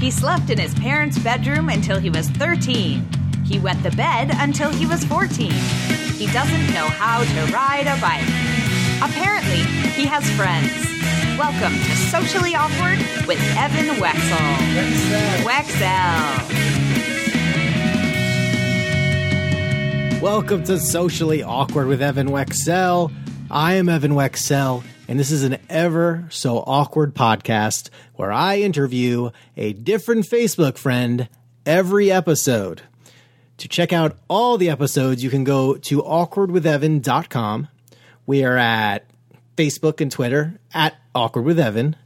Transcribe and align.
He 0.00 0.10
slept 0.10 0.50
in 0.50 0.58
his 0.58 0.74
parents' 0.74 1.18
bedroom 1.18 1.70
until 1.70 1.98
he 1.98 2.10
was 2.10 2.28
13. 2.28 3.08
He 3.44 3.58
wet 3.58 3.82
the 3.82 3.90
bed 3.92 4.30
until 4.34 4.70
he 4.70 4.84
was 4.84 5.02
14. 5.04 5.50
He 5.50 6.26
doesn't 6.26 6.66
know 6.74 6.86
how 6.86 7.24
to 7.24 7.52
ride 7.52 7.86
a 7.86 7.98
bike. 7.98 8.22
Apparently, 9.02 9.62
he 9.92 10.04
has 10.04 10.28
friends. 10.32 10.70
Welcome 11.38 11.72
to 11.72 11.96
Socially 12.10 12.54
Awkward 12.54 12.98
with 13.26 13.40
Evan 13.56 13.96
Wexel. 13.96 14.56
Wexel. 15.44 16.66
Welcome 20.20 20.62
to 20.64 20.78
Socially 20.78 21.42
Awkward 21.42 21.86
with 21.86 22.02
Evan 22.02 22.28
Wexell. 22.28 23.10
I 23.50 23.74
am 23.74 23.88
Evan 23.88 24.12
Wexell, 24.12 24.84
and 25.08 25.18
this 25.18 25.30
is 25.30 25.42
an 25.44 25.58
ever 25.68 26.26
so 26.30 26.58
awkward 26.58 27.14
podcast 27.14 27.90
where 28.14 28.32
I 28.32 28.58
interview 28.58 29.30
a 29.56 29.72
different 29.72 30.26
Facebook 30.26 30.78
friend 30.78 31.28
every 31.64 32.10
episode. 32.10 32.82
To 33.58 33.68
check 33.68 33.92
out 33.92 34.18
all 34.28 34.58
the 34.58 34.68
episodes, 34.68 35.24
you 35.24 35.30
can 35.30 35.44
go 35.44 35.76
to 35.76 36.02
awkwardwithevan.com. 36.02 37.68
We 38.26 38.44
are 38.44 38.56
at 38.56 39.06
Facebook 39.56 40.00
and 40.00 40.10
Twitter 40.10 40.58
at 40.74 40.94
Awkward 41.14 41.44
with 41.44 41.58
Evan. 41.58 41.96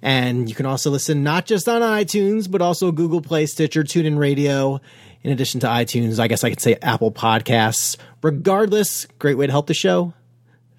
And 0.00 0.48
you 0.48 0.54
can 0.54 0.66
also 0.66 0.90
listen 0.90 1.22
not 1.22 1.46
just 1.46 1.68
on 1.68 1.80
iTunes, 1.80 2.50
but 2.50 2.60
also 2.60 2.92
Google 2.92 3.20
Play, 3.20 3.46
Stitcher, 3.46 3.82
TuneIn 3.82 4.18
Radio, 4.18 4.80
in 5.22 5.30
addition 5.30 5.60
to 5.60 5.68
iTunes, 5.68 6.18
I 6.18 6.26
guess 6.26 6.42
I 6.44 6.50
could 6.50 6.60
say 6.60 6.76
Apple 6.82 7.12
Podcasts. 7.12 7.96
Regardless, 8.22 9.06
great 9.18 9.36
way 9.36 9.46
to 9.46 9.52
help 9.52 9.68
the 9.68 9.74
show. 9.74 10.14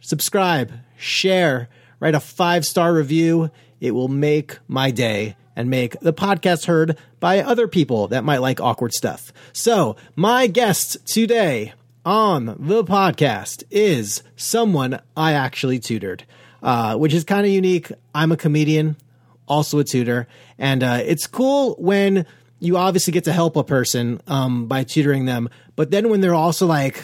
Subscribe, 0.01 0.71
share, 1.03 1.69
write 1.99 2.15
a 2.15 2.19
five 2.19 2.65
star 2.65 2.93
review. 2.93 3.51
It 3.79 3.91
will 3.91 4.07
make 4.07 4.57
my 4.67 4.91
day 4.91 5.35
and 5.55 5.69
make 5.69 5.99
the 5.99 6.13
podcast 6.13 6.65
heard 6.65 6.97
by 7.19 7.41
other 7.41 7.67
people 7.67 8.07
that 8.07 8.23
might 8.23 8.39
like 8.39 8.59
awkward 8.59 8.93
stuff. 8.93 9.31
So, 9.51 9.95
my 10.15 10.47
guest 10.47 11.05
today 11.05 11.73
on 12.05 12.55
the 12.57 12.83
podcast 12.83 13.63
is 13.69 14.23
someone 14.35 14.99
I 15.15 15.33
actually 15.33 15.79
tutored, 15.79 16.23
uh, 16.61 16.95
which 16.95 17.13
is 17.13 17.23
kind 17.23 17.45
of 17.45 17.51
unique. 17.51 17.91
I'm 18.15 18.31
a 18.31 18.37
comedian, 18.37 18.97
also 19.47 19.79
a 19.79 19.83
tutor, 19.83 20.27
and 20.57 20.83
uh, 20.83 21.01
it's 21.03 21.27
cool 21.27 21.75
when 21.77 22.25
you 22.59 22.77
obviously 22.77 23.11
get 23.11 23.25
to 23.25 23.33
help 23.33 23.57
a 23.57 23.63
person 23.63 24.21
um, 24.27 24.67
by 24.67 24.85
tutoring 24.85 25.25
them, 25.25 25.49
but 25.75 25.91
then 25.91 26.09
when 26.09 26.21
they're 26.21 26.33
also 26.33 26.65
like, 26.65 27.03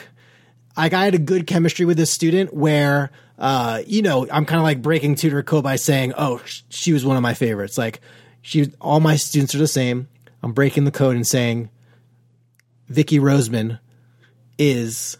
like 0.79 0.93
I 0.93 1.05
had 1.05 1.15
a 1.15 1.19
good 1.19 1.45
chemistry 1.45 1.85
with 1.85 1.97
this 1.97 2.11
student 2.11 2.53
where, 2.53 3.11
uh, 3.37 3.81
you 3.85 4.01
know, 4.01 4.27
I'm 4.31 4.45
kind 4.45 4.59
of 4.59 4.63
like 4.63 4.81
breaking 4.81 5.15
tutor 5.15 5.43
code 5.43 5.63
by 5.63 5.75
saying, 5.75 6.13
oh, 6.17 6.41
sh- 6.45 6.61
she 6.69 6.93
was 6.93 7.05
one 7.05 7.17
of 7.17 7.23
my 7.23 7.33
favorites. 7.33 7.77
Like, 7.77 8.01
she, 8.41 8.71
all 8.79 8.99
my 8.99 9.15
students 9.17 9.53
are 9.53 9.59
the 9.59 9.67
same. 9.67 10.07
I'm 10.41 10.53
breaking 10.53 10.85
the 10.85 10.91
code 10.91 11.15
and 11.15 11.27
saying, 11.27 11.69
Vicky 12.87 13.19
Roseman 13.19 13.79
is 14.57 15.17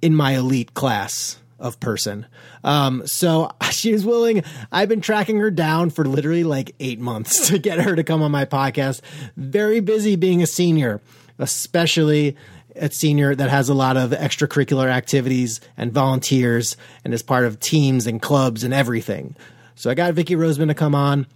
in 0.00 0.14
my 0.14 0.36
elite 0.36 0.74
class 0.74 1.38
of 1.58 1.80
person. 1.80 2.26
Um, 2.62 3.06
so 3.06 3.50
she 3.70 3.92
was 3.92 4.04
willing. 4.04 4.44
I've 4.70 4.88
been 4.88 5.00
tracking 5.00 5.38
her 5.38 5.50
down 5.50 5.90
for 5.90 6.04
literally 6.04 6.44
like 6.44 6.74
eight 6.78 7.00
months 7.00 7.48
to 7.48 7.58
get 7.58 7.80
her 7.80 7.96
to 7.96 8.04
come 8.04 8.22
on 8.22 8.30
my 8.30 8.44
podcast. 8.44 9.00
Very 9.36 9.80
busy 9.80 10.16
being 10.16 10.42
a 10.42 10.46
senior, 10.46 11.00
especially 11.38 12.36
a 12.76 12.90
senior 12.90 13.34
that 13.34 13.50
has 13.50 13.68
a 13.68 13.74
lot 13.74 13.96
of 13.96 14.10
extracurricular 14.10 14.88
activities 14.88 15.60
and 15.76 15.92
volunteers 15.92 16.76
and 17.04 17.14
is 17.14 17.22
part 17.22 17.44
of 17.44 17.60
teams 17.60 18.06
and 18.06 18.20
clubs 18.20 18.64
and 18.64 18.74
everything. 18.74 19.36
So 19.74 19.90
I 19.90 19.94
got 19.94 20.14
Vicky 20.14 20.36
Roseman 20.36 20.68
to 20.68 20.74
come 20.74 20.94
on. 20.94 21.26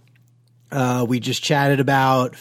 Uh, 0.71 1.05
we 1.07 1.19
just 1.19 1.43
chatted 1.43 1.79
about 1.79 2.35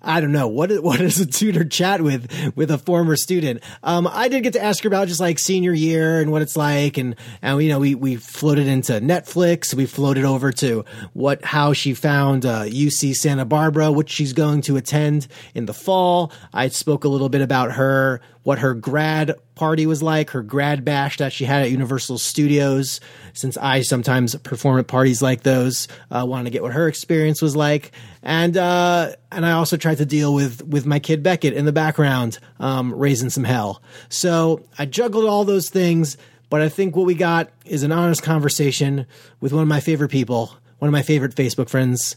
I 0.00 0.20
don't 0.20 0.32
know 0.32 0.46
what 0.48 0.70
what 0.82 0.98
does 0.98 1.20
a 1.20 1.26
tutor 1.26 1.64
chat 1.64 2.00
with 2.00 2.52
with 2.54 2.70
a 2.70 2.78
former 2.78 3.16
student. 3.16 3.62
Um, 3.82 4.06
I 4.10 4.28
did 4.28 4.42
get 4.42 4.52
to 4.54 4.62
ask 4.62 4.82
her 4.84 4.88
about 4.88 5.08
just 5.08 5.20
like 5.20 5.38
senior 5.38 5.72
year 5.72 6.20
and 6.20 6.30
what 6.30 6.42
it's 6.42 6.56
like, 6.56 6.98
and 6.98 7.16
and 7.42 7.62
you 7.62 7.68
know 7.68 7.78
we 7.78 7.94
we 7.94 8.16
floated 8.16 8.66
into 8.66 8.92
Netflix. 8.94 9.74
We 9.74 9.86
floated 9.86 10.24
over 10.24 10.52
to 10.52 10.84
what 11.12 11.44
how 11.44 11.72
she 11.72 11.94
found 11.94 12.46
uh, 12.46 12.62
UC 12.62 13.14
Santa 13.14 13.44
Barbara, 13.44 13.90
which 13.90 14.10
she's 14.10 14.32
going 14.32 14.62
to 14.62 14.76
attend 14.76 15.26
in 15.54 15.66
the 15.66 15.74
fall. 15.74 16.32
I 16.52 16.68
spoke 16.68 17.04
a 17.04 17.08
little 17.08 17.28
bit 17.28 17.40
about 17.40 17.72
her 17.72 18.20
what 18.48 18.60
her 18.60 18.72
grad 18.72 19.34
party 19.56 19.86
was 19.86 20.02
like, 20.02 20.30
her 20.30 20.40
grad 20.40 20.82
bash 20.82 21.18
that 21.18 21.34
she 21.34 21.44
had 21.44 21.64
at 21.64 21.70
Universal 21.70 22.16
Studios. 22.16 22.98
Since 23.34 23.58
I 23.58 23.82
sometimes 23.82 24.34
perform 24.36 24.78
at 24.78 24.86
parties 24.86 25.20
like 25.20 25.42
those, 25.42 25.86
uh, 26.10 26.24
wanted 26.26 26.44
to 26.44 26.50
get 26.50 26.62
what 26.62 26.72
her 26.72 26.88
experience 26.88 27.42
was 27.42 27.54
like, 27.54 27.92
and 28.22 28.56
uh, 28.56 29.10
and 29.30 29.44
I 29.44 29.52
also 29.52 29.76
tried 29.76 29.98
to 29.98 30.06
deal 30.06 30.32
with 30.32 30.64
with 30.66 30.86
my 30.86 30.98
kid 30.98 31.22
Beckett 31.22 31.52
in 31.52 31.66
the 31.66 31.72
background, 31.72 32.38
um, 32.58 32.94
raising 32.94 33.28
some 33.28 33.44
hell. 33.44 33.82
So 34.08 34.64
I 34.78 34.86
juggled 34.86 35.26
all 35.26 35.44
those 35.44 35.68
things, 35.68 36.16
but 36.48 36.62
I 36.62 36.70
think 36.70 36.96
what 36.96 37.04
we 37.04 37.14
got 37.14 37.50
is 37.66 37.82
an 37.82 37.92
honest 37.92 38.22
conversation 38.22 39.06
with 39.40 39.52
one 39.52 39.60
of 39.60 39.68
my 39.68 39.80
favorite 39.80 40.10
people, 40.10 40.54
one 40.78 40.88
of 40.88 40.92
my 40.92 41.02
favorite 41.02 41.34
Facebook 41.34 41.68
friends, 41.68 42.16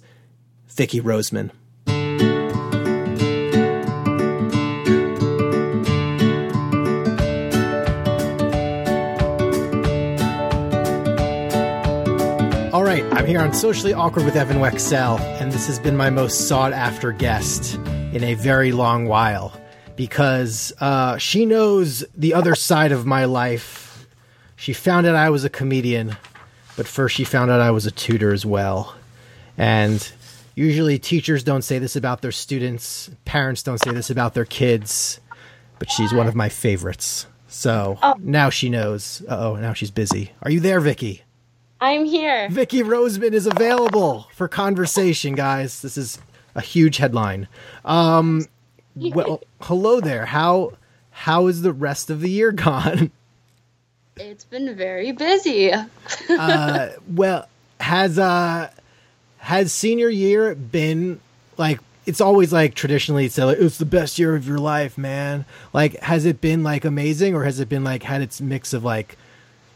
Vicky 0.70 1.02
Roseman. 1.02 1.52
Here 13.32 13.40
on 13.40 13.54
Socially 13.54 13.94
Awkward 13.94 14.26
with 14.26 14.36
Evan 14.36 14.58
Wexell, 14.58 15.18
and 15.40 15.54
this 15.54 15.66
has 15.66 15.80
been 15.80 15.96
my 15.96 16.10
most 16.10 16.50
sought 16.50 16.74
after 16.74 17.14
guest 17.14 17.76
in 18.12 18.26
a 18.26 18.34
very 18.34 18.74
long 18.74 19.06
while 19.06 19.54
because 19.96 20.74
uh, 20.82 21.16
she 21.18 21.46
knows 21.46 22.04
the 22.14 22.34
other 22.34 22.56
side 22.56 22.92
of 22.92 23.06
my 23.06 23.24
life. 23.24 24.06
She 24.58 24.74
found 24.74 25.08
out 25.08 25.16
I 25.16 25.30
was 25.30 25.46
a 25.46 25.50
comedian, 25.50 26.18
but 26.76 26.88
first 26.88 27.16
she 27.16 27.24
found 27.24 27.50
out 27.50 27.62
I 27.62 27.72
was 27.72 27.86
a 27.86 27.92
tutor 27.92 28.34
as 28.34 28.46
well. 28.46 28.94
And 29.58 30.12
usually 30.54 31.00
teachers 31.00 31.42
don't 31.42 31.62
say 31.62 31.80
this 31.80 31.96
about 31.96 32.22
their 32.22 32.34
students, 32.34 33.10
parents 33.24 33.64
don't 33.64 33.78
say 33.82 33.92
this 33.92 34.10
about 34.10 34.34
their 34.34 34.44
kids, 34.44 35.22
but 35.80 35.90
she's 35.90 36.14
one 36.14 36.28
of 36.28 36.36
my 36.36 36.50
favorites. 36.50 37.28
So 37.48 37.98
Oh. 38.04 38.16
now 38.20 38.50
she 38.50 38.68
knows. 38.70 39.24
Uh 39.26 39.38
oh, 39.40 39.56
now 39.56 39.72
she's 39.72 39.90
busy. 39.92 40.34
Are 40.44 40.52
you 40.52 40.60
there, 40.60 40.82
Vicky? 40.82 41.24
I'm 41.82 42.06
here. 42.06 42.48
Vicky 42.50 42.84
Roseman 42.84 43.34
is 43.34 43.48
available 43.48 44.28
for 44.34 44.48
conversation, 44.48 45.34
guys. 45.34 45.82
This 45.82 45.98
is 45.98 46.20
a 46.54 46.62
huge 46.62 46.98
headline. 46.98 47.48
Um, 47.84 48.46
well, 48.96 49.42
hello 49.62 50.00
there. 50.00 50.28
How 50.28 50.74
how 51.10 51.48
is 51.48 51.64
the 51.64 51.74
rest 51.74 52.12
of 52.12 52.22
the 52.22 52.30
year 52.30 52.52
gone? 52.52 53.12
It's 54.18 54.46
been 54.46 54.76
very 54.76 55.12
busy. 55.12 55.72
Uh, 56.30 56.90
well, 57.08 57.48
has 57.80 58.18
uh 58.18 58.70
has 59.40 59.74
senior 59.74 60.08
year 60.10 60.54
been 60.56 61.20
like 61.58 61.80
it's 62.06 62.22
always 62.22 62.54
like 62.54 62.74
traditionally 62.76 63.26
it's 63.26 63.38
like 63.38 63.58
it's 63.58 63.78
the 63.80 63.86
best 63.86 64.20
year 64.20 64.36
of 64.36 64.48
your 64.48 64.60
life, 64.60 64.98
man. 64.98 65.46
Like 65.74 65.98
has 65.98 66.26
it 66.26 66.42
been 66.42 66.64
like 66.64 66.86
amazing 66.86 67.34
or 67.36 67.44
has 67.44 67.60
it 67.60 67.70
been 67.70 67.84
like 67.84 68.04
had 68.04 68.22
its 68.22 68.40
mix 68.40 68.72
of 68.74 68.84
like 68.84 69.18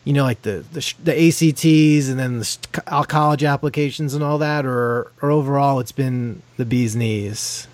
you 0.06 0.14
know 0.14 0.24
like 0.24 0.42
the 0.44 0.64
the, 0.72 0.94
the 1.04 1.28
ACTs 1.28 2.08
and 2.10 2.18
then 2.18 2.40
the 2.40 2.46
st- 2.46 2.86
college 3.10 3.44
applications 3.44 4.14
and 4.14 4.24
all 4.24 4.38
that 4.38 4.66
or 4.66 5.12
or 5.22 5.32
overall 5.32 5.80
it's 5.80 5.92
been 5.92 6.42
the 6.56 6.66
bee's 6.66 6.96
knees. 6.96 7.68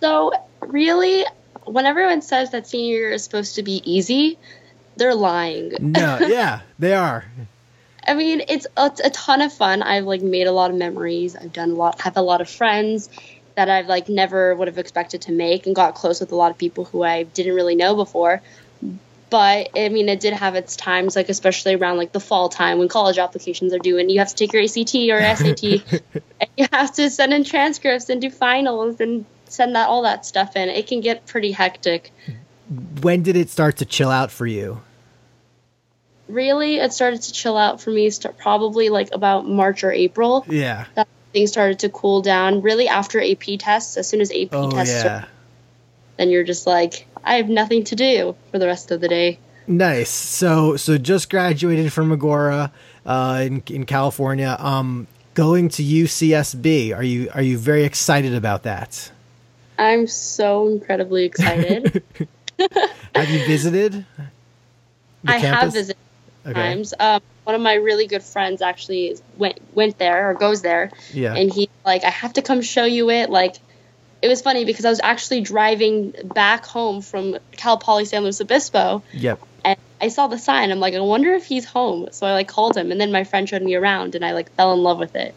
So, 0.00 0.32
really, 0.60 1.24
when 1.64 1.86
everyone 1.86 2.22
says 2.22 2.52
that 2.52 2.66
senior 2.66 2.98
year 2.98 3.10
is 3.10 3.24
supposed 3.24 3.56
to 3.56 3.62
be 3.62 3.82
easy, 3.90 4.38
they're 4.96 5.14
lying. 5.14 5.72
No, 5.80 6.18
yeah, 6.26 6.60
they 6.78 6.94
are. 6.94 7.24
I 8.06 8.14
mean, 8.14 8.42
it's 8.48 8.66
a, 8.76 8.92
a 9.02 9.10
ton 9.10 9.42
of 9.42 9.52
fun. 9.52 9.82
I've 9.82 10.04
like 10.04 10.22
made 10.22 10.46
a 10.46 10.52
lot 10.52 10.70
of 10.70 10.76
memories. 10.76 11.34
I've 11.34 11.52
done 11.52 11.72
a 11.72 11.74
lot, 11.74 12.00
have 12.02 12.16
a 12.16 12.22
lot 12.22 12.40
of 12.40 12.48
friends 12.48 13.08
that 13.56 13.68
I've 13.68 13.86
like 13.86 14.08
never 14.08 14.54
would 14.54 14.68
have 14.68 14.78
expected 14.78 15.22
to 15.22 15.32
make, 15.32 15.66
and 15.66 15.74
got 15.74 15.94
close 15.94 16.20
with 16.20 16.30
a 16.30 16.36
lot 16.36 16.50
of 16.50 16.58
people 16.58 16.84
who 16.84 17.02
I 17.02 17.24
didn't 17.24 17.54
really 17.54 17.74
know 17.74 17.96
before. 17.96 18.42
But 19.28 19.70
I 19.76 19.88
mean, 19.88 20.08
it 20.08 20.20
did 20.20 20.34
have 20.34 20.54
its 20.54 20.76
times, 20.76 21.16
like 21.16 21.28
especially 21.28 21.74
around 21.74 21.96
like 21.96 22.12
the 22.12 22.20
fall 22.20 22.48
time 22.48 22.78
when 22.78 22.88
college 22.88 23.18
applications 23.18 23.72
are 23.72 23.78
due, 23.78 23.98
and 23.98 24.10
you 24.10 24.20
have 24.20 24.28
to 24.28 24.34
take 24.34 24.52
your 24.52 24.62
ACT 24.62 24.94
or 24.94 25.20
SAT, 25.36 26.02
and 26.40 26.50
you 26.56 26.66
have 26.72 26.94
to 26.94 27.10
send 27.10 27.32
in 27.32 27.42
transcripts 27.42 28.08
and 28.08 28.20
do 28.20 28.30
finals 28.30 29.00
and 29.00 29.24
send 29.46 29.74
that 29.74 29.88
all 29.88 30.02
that 30.02 30.24
stuff 30.24 30.54
in. 30.54 30.68
It 30.68 30.86
can 30.86 31.00
get 31.00 31.26
pretty 31.26 31.52
hectic. 31.52 32.12
When 33.00 33.22
did 33.22 33.36
it 33.36 33.50
start 33.50 33.78
to 33.78 33.84
chill 33.84 34.10
out 34.10 34.30
for 34.30 34.46
you? 34.46 34.80
Really, 36.28 36.76
it 36.76 36.92
started 36.92 37.22
to 37.22 37.32
chill 37.32 37.56
out 37.56 37.80
for 37.80 37.90
me. 37.90 38.10
Probably 38.38 38.88
like 38.88 39.10
about 39.12 39.48
March 39.48 39.84
or 39.84 39.92
April. 39.92 40.44
Yeah. 40.48 40.86
that 40.94 41.08
things 41.32 41.52
started 41.52 41.80
to 41.80 41.88
cool 41.88 42.22
down 42.22 42.62
really 42.62 42.88
after 42.88 43.20
AP 43.22 43.58
tests. 43.58 43.96
As 43.96 44.08
soon 44.08 44.20
as 44.20 44.30
AP 44.30 44.48
Oh 44.52 44.70
tests, 44.70 45.04
yeah. 45.04 45.26
then 46.16 46.30
you're 46.30 46.44
just 46.44 46.66
like, 46.66 47.06
I 47.26 47.34
have 47.34 47.48
nothing 47.48 47.84
to 47.84 47.96
do 47.96 48.36
for 48.50 48.58
the 48.58 48.66
rest 48.66 48.90
of 48.90 49.00
the 49.00 49.08
day. 49.08 49.38
Nice. 49.66 50.10
So 50.10 50.76
so 50.76 50.96
just 50.96 51.28
graduated 51.28 51.92
from 51.92 52.16
Agoura 52.16 52.70
uh, 53.04 53.42
in 53.44 53.62
in 53.66 53.84
California. 53.84 54.56
Um, 54.58 55.08
going 55.34 55.68
to 55.70 55.82
UCSB. 55.82 56.96
Are 56.96 57.02
you 57.02 57.28
are 57.34 57.42
you 57.42 57.58
very 57.58 57.84
excited 57.84 58.34
about 58.34 58.62
that? 58.62 59.10
I'm 59.78 60.06
so 60.06 60.68
incredibly 60.68 61.24
excited. 61.24 62.02
have 63.14 63.28
you 63.28 63.44
visited? 63.46 64.06
I 65.26 65.40
campus? 65.40 65.60
have 65.60 65.72
visited 65.72 65.96
okay. 66.46 66.54
times. 66.54 66.94
Um, 66.98 67.20
one 67.44 67.54
of 67.54 67.60
my 67.60 67.74
really 67.74 68.06
good 68.06 68.22
friends 68.22 68.62
actually 68.62 69.16
went 69.36 69.58
went 69.74 69.98
there 69.98 70.30
or 70.30 70.34
goes 70.34 70.62
there. 70.62 70.90
Yeah. 71.12 71.34
And 71.34 71.52
he 71.52 71.68
like, 71.84 72.04
I 72.04 72.10
have 72.10 72.34
to 72.34 72.42
come 72.42 72.62
show 72.62 72.84
you 72.84 73.10
it. 73.10 73.30
Like, 73.30 73.56
it 74.22 74.28
was 74.28 74.42
funny 74.42 74.64
because 74.64 74.84
I 74.84 74.90
was 74.90 75.00
actually 75.02 75.40
driving 75.42 76.14
back 76.24 76.64
home 76.64 77.02
from 77.02 77.38
Cal 77.52 77.78
Poly 77.78 78.04
San 78.04 78.22
Luis 78.22 78.40
Obispo. 78.40 79.02
Yep. 79.12 79.40
And 79.64 79.78
I 80.00 80.08
saw 80.08 80.26
the 80.26 80.38
sign. 80.38 80.70
I'm 80.70 80.80
like, 80.80 80.94
I 80.94 81.00
wonder 81.00 81.32
if 81.34 81.44
he's 81.44 81.64
home. 81.64 82.08
So 82.12 82.26
I 82.26 82.32
like 82.32 82.48
called 82.48 82.76
him, 82.76 82.90
and 82.90 83.00
then 83.00 83.12
my 83.12 83.24
friend 83.24 83.48
showed 83.48 83.62
me 83.62 83.74
around, 83.74 84.14
and 84.14 84.24
I 84.24 84.32
like 84.32 84.50
fell 84.52 84.72
in 84.72 84.82
love 84.82 84.98
with 84.98 85.16
it. 85.16 85.34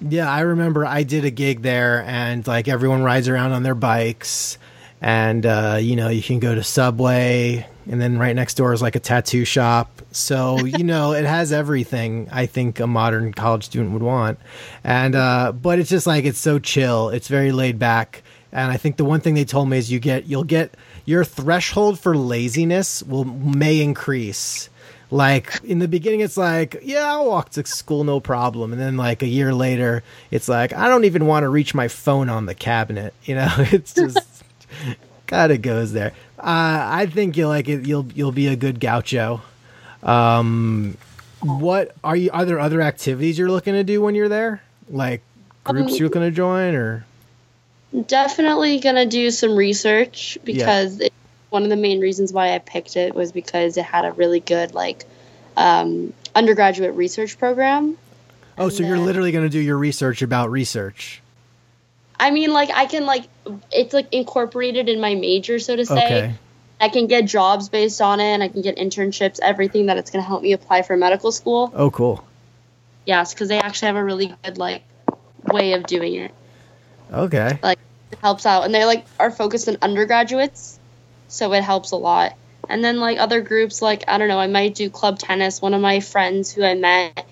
Yeah, 0.00 0.30
I 0.30 0.40
remember 0.40 0.86
I 0.86 1.02
did 1.02 1.24
a 1.24 1.30
gig 1.30 1.62
there, 1.62 2.02
and 2.02 2.46
like 2.46 2.68
everyone 2.68 3.02
rides 3.02 3.28
around 3.28 3.52
on 3.52 3.62
their 3.62 3.74
bikes, 3.74 4.58
and 5.00 5.46
uh, 5.46 5.78
you 5.80 5.96
know 5.96 6.08
you 6.08 6.22
can 6.22 6.38
go 6.38 6.54
to 6.54 6.62
Subway, 6.62 7.66
and 7.88 8.00
then 8.00 8.18
right 8.18 8.34
next 8.34 8.54
door 8.54 8.72
is 8.72 8.82
like 8.82 8.96
a 8.96 9.00
tattoo 9.00 9.44
shop. 9.44 10.02
So 10.12 10.64
you 10.64 10.84
know 10.84 11.12
it 11.12 11.24
has 11.24 11.52
everything 11.52 12.28
I 12.32 12.46
think 12.46 12.80
a 12.80 12.86
modern 12.86 13.32
college 13.32 13.64
student 13.64 13.92
would 13.92 14.02
want, 14.02 14.38
and 14.84 15.14
uh, 15.14 15.52
but 15.52 15.78
it's 15.78 15.90
just 15.90 16.06
like 16.06 16.24
it's 16.24 16.38
so 16.38 16.58
chill. 16.58 17.10
It's 17.10 17.28
very 17.28 17.52
laid 17.52 17.78
back, 17.78 18.22
and 18.52 18.70
I 18.72 18.76
think 18.76 18.96
the 18.96 19.04
one 19.04 19.20
thing 19.20 19.34
they 19.34 19.44
told 19.44 19.68
me 19.68 19.78
is 19.78 19.90
you 19.90 20.00
get 20.00 20.26
you'll 20.26 20.44
get 20.44 20.74
your 21.04 21.24
threshold 21.24 21.98
for 21.98 22.16
laziness 22.16 23.02
will 23.02 23.24
may 23.24 23.80
increase. 23.80 24.68
Like 25.10 25.58
in 25.64 25.78
the 25.78 25.88
beginning 25.88 26.20
it's 26.20 26.36
like 26.36 26.80
yeah 26.82 27.06
i'll 27.06 27.26
walk 27.26 27.48
to 27.50 27.64
school 27.64 28.04
no 28.04 28.20
problem. 28.20 28.74
And 28.74 28.80
then 28.80 28.98
like 28.98 29.22
a 29.22 29.26
year 29.26 29.54
later 29.54 30.02
it's 30.30 30.50
like 30.50 30.74
i 30.74 30.86
don't 30.86 31.04
even 31.06 31.24
want 31.24 31.44
to 31.44 31.48
reach 31.48 31.74
my 31.74 31.88
phone 31.88 32.28
on 32.28 32.44
the 32.44 32.54
cabinet 32.54 33.14
you 33.24 33.34
know? 33.34 33.48
It's 33.72 33.94
just 33.94 34.18
kind 35.26 35.52
of 35.52 35.62
goes 35.62 35.92
there. 35.92 36.12
Uh, 36.38 36.86
i 36.90 37.06
think 37.06 37.36
you'll 37.36 37.48
like 37.48 37.68
it. 37.68 37.86
You'll 37.86 38.06
you'll 38.14 38.32
be 38.32 38.46
a 38.46 38.56
good 38.56 38.80
gaucho. 38.80 39.42
Um 40.02 40.96
what 41.40 41.94
are 42.02 42.16
you 42.16 42.30
are 42.32 42.44
there 42.44 42.58
other 42.58 42.80
activities 42.80 43.38
you're 43.38 43.50
looking 43.50 43.74
to 43.74 43.84
do 43.84 44.00
when 44.00 44.14
you're 44.14 44.28
there? 44.28 44.62
Like 44.88 45.22
groups 45.64 45.92
um, 45.92 45.98
you're 45.98 46.08
looking 46.08 46.22
to 46.22 46.30
join 46.30 46.74
or? 46.74 47.04
Definitely 48.06 48.80
gonna 48.80 49.06
do 49.06 49.30
some 49.30 49.56
research 49.56 50.38
because 50.44 51.00
yeah 51.00 51.08
one 51.50 51.62
of 51.62 51.70
the 51.70 51.76
main 51.76 52.00
reasons 52.00 52.32
why 52.32 52.54
I 52.54 52.58
picked 52.58 52.96
it 52.96 53.14
was 53.14 53.32
because 53.32 53.76
it 53.76 53.84
had 53.84 54.04
a 54.04 54.12
really 54.12 54.40
good 54.40 54.74
like 54.74 55.04
um, 55.56 56.12
undergraduate 56.34 56.94
research 56.94 57.38
program. 57.38 57.96
Oh, 58.56 58.64
and 58.64 58.72
so 58.72 58.78
then, 58.82 58.88
you're 58.88 58.98
literally 58.98 59.32
going 59.32 59.44
to 59.44 59.50
do 59.50 59.60
your 59.60 59.78
research 59.78 60.22
about 60.22 60.50
research. 60.50 61.22
I 62.20 62.30
mean, 62.30 62.52
like 62.52 62.70
I 62.70 62.86
can 62.86 63.06
like 63.06 63.24
it's 63.72 63.94
like 63.94 64.12
incorporated 64.12 64.88
in 64.88 65.00
my 65.00 65.14
major, 65.14 65.58
so 65.58 65.76
to 65.76 65.86
say. 65.86 66.04
Okay. 66.04 66.34
I 66.80 66.88
can 66.90 67.08
get 67.08 67.24
jobs 67.24 67.68
based 67.68 68.00
on 68.00 68.20
it, 68.20 68.34
and 68.34 68.42
I 68.42 68.48
can 68.48 68.62
get 68.62 68.76
internships, 68.76 69.40
everything 69.42 69.86
that 69.86 69.98
it's 69.98 70.12
going 70.12 70.22
to 70.22 70.26
help 70.26 70.42
me 70.42 70.52
apply 70.52 70.82
for 70.82 70.96
medical 70.96 71.32
school. 71.32 71.72
Oh, 71.74 71.90
cool. 71.90 72.24
Yes, 73.04 73.34
because 73.34 73.48
they 73.48 73.58
actually 73.58 73.86
have 73.86 73.96
a 73.96 74.04
really 74.04 74.32
good 74.44 74.58
like 74.58 74.84
way 75.44 75.72
of 75.72 75.86
doing 75.86 76.14
it. 76.14 76.32
Okay. 77.12 77.58
Like 77.62 77.80
it 78.12 78.18
helps 78.20 78.46
out, 78.46 78.64
and 78.64 78.72
they 78.72 78.84
like 78.84 79.06
are 79.18 79.32
focused 79.32 79.68
on 79.68 79.78
undergraduates 79.82 80.78
so 81.28 81.52
it 81.52 81.62
helps 81.62 81.92
a 81.92 81.96
lot. 81.96 82.36
And 82.68 82.82
then 82.82 82.98
like 82.98 83.18
other 83.18 83.40
groups, 83.40 83.80
like 83.80 84.04
I 84.08 84.18
don't 84.18 84.28
know, 84.28 84.40
I 84.40 84.46
might 84.46 84.74
do 84.74 84.90
club 84.90 85.18
tennis. 85.18 85.62
One 85.62 85.74
of 85.74 85.80
my 85.80 86.00
friends 86.00 86.52
who 86.52 86.64
I 86.64 86.74
met 86.74 87.26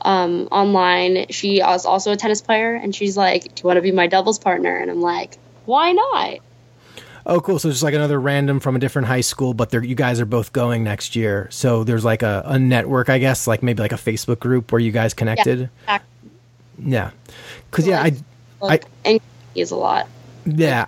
um, 0.00 0.48
online, 0.50 1.26
she 1.30 1.60
was 1.60 1.84
also 1.84 2.12
a 2.12 2.16
tennis 2.16 2.40
player, 2.40 2.74
and 2.74 2.94
she's 2.94 3.16
like, 3.16 3.42
"Do 3.42 3.62
you 3.62 3.66
want 3.66 3.76
to 3.76 3.82
be 3.82 3.92
my 3.92 4.06
doubles 4.06 4.38
partner?" 4.38 4.76
And 4.76 4.90
I'm 4.90 5.00
like, 5.00 5.36
"Why 5.70 5.92
not?" 5.92 6.38
Oh, 7.26 7.40
cool. 7.40 7.58
So 7.58 7.68
it's 7.68 7.76
just 7.76 7.82
like 7.82 7.94
another 7.94 8.18
random 8.18 8.60
from 8.60 8.76
a 8.76 8.78
different 8.78 9.06
high 9.06 9.20
school, 9.20 9.54
but 9.54 9.72
you 9.72 9.94
guys 9.94 10.20
are 10.20 10.26
both 10.26 10.52
going 10.52 10.82
next 10.82 11.14
year. 11.14 11.48
So 11.50 11.84
there's 11.84 12.04
like 12.04 12.22
a, 12.22 12.42
a 12.46 12.58
network, 12.58 13.10
I 13.10 13.18
guess, 13.18 13.46
like 13.46 13.62
maybe 13.62 13.82
like 13.82 13.92
a 13.92 13.96
Facebook 13.96 14.40
group 14.40 14.72
where 14.72 14.80
you 14.80 14.90
guys 14.90 15.12
connected. 15.12 15.68
Yeah. 15.86 15.98
Yeah. 16.82 17.10
Cause 17.70 17.86
yeah, 17.86 18.02
I, 18.02 18.16
I, 18.62 18.80
and 19.04 19.20
is 19.54 19.70
a 19.70 19.76
lot. 19.76 20.08
Yeah 20.46 20.86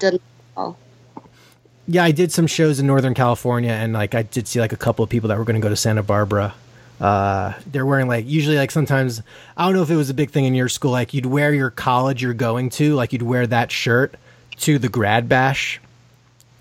yeah, 1.86 2.04
I 2.04 2.12
did 2.12 2.30
some 2.32 2.46
shows 2.46 2.78
in 2.78 2.86
Northern 2.86 3.14
California, 3.14 3.72
and 3.72 3.92
like 3.92 4.14
I 4.14 4.22
did 4.22 4.46
see 4.46 4.60
like 4.60 4.72
a 4.72 4.76
couple 4.76 5.02
of 5.02 5.10
people 5.10 5.28
that 5.28 5.38
were 5.38 5.44
going 5.44 5.60
to 5.60 5.62
go 5.62 5.68
to 5.68 5.76
Santa 5.76 6.02
Barbara. 6.02 6.54
Uh, 7.00 7.54
they're 7.66 7.84
wearing 7.84 8.06
like 8.06 8.26
usually 8.28 8.56
like 8.56 8.70
sometimes 8.70 9.22
I 9.56 9.64
don't 9.64 9.74
know 9.74 9.82
if 9.82 9.90
it 9.90 9.96
was 9.96 10.08
a 10.08 10.14
big 10.14 10.30
thing 10.30 10.44
in 10.44 10.54
your 10.54 10.68
school. 10.68 10.92
Like 10.92 11.12
you'd 11.12 11.26
wear 11.26 11.52
your 11.52 11.70
college 11.70 12.22
you're 12.22 12.34
going 12.34 12.70
to, 12.70 12.94
like 12.94 13.12
you'd 13.12 13.22
wear 13.22 13.46
that 13.48 13.72
shirt 13.72 14.14
to 14.62 14.78
the 14.78 14.88
grad 14.88 15.28
bash 15.28 15.80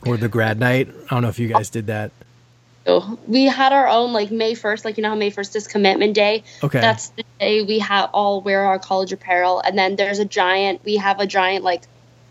or 0.06 0.18
the 0.18 0.28
grad 0.28 0.60
night. 0.60 0.90
I 0.90 1.16
don't 1.16 1.24
know 1.24 1.30
if 1.30 1.40
you 1.40 1.48
guys 1.48 1.70
did 1.70 1.88
that. 1.88 2.12
We 3.28 3.46
had 3.46 3.74
our 3.74 3.88
own 3.88 4.12
like 4.12 4.32
May 4.32 4.56
first, 4.56 4.86
like 4.86 4.98
you 4.98 5.04
know 5.04 5.10
how 5.10 5.16
May 5.16 5.30
first 5.30 5.56
is 5.56 5.68
commitment 5.68 6.16
day. 6.16 6.44
Okay, 6.64 6.82
that's 6.82 7.10
the 7.10 7.24
day 7.40 7.62
we 7.62 7.80
have 7.80 8.10
all 8.12 8.42
wear 8.42 8.66
our 8.66 8.80
college 8.80 9.14
apparel, 9.14 9.60
and 9.60 9.78
then 9.78 9.96
there's 9.96 10.18
a 10.18 10.26
giant. 10.26 10.84
We 10.84 10.98
have 10.98 11.20
a 11.20 11.28
giant 11.28 11.64
like 11.64 11.84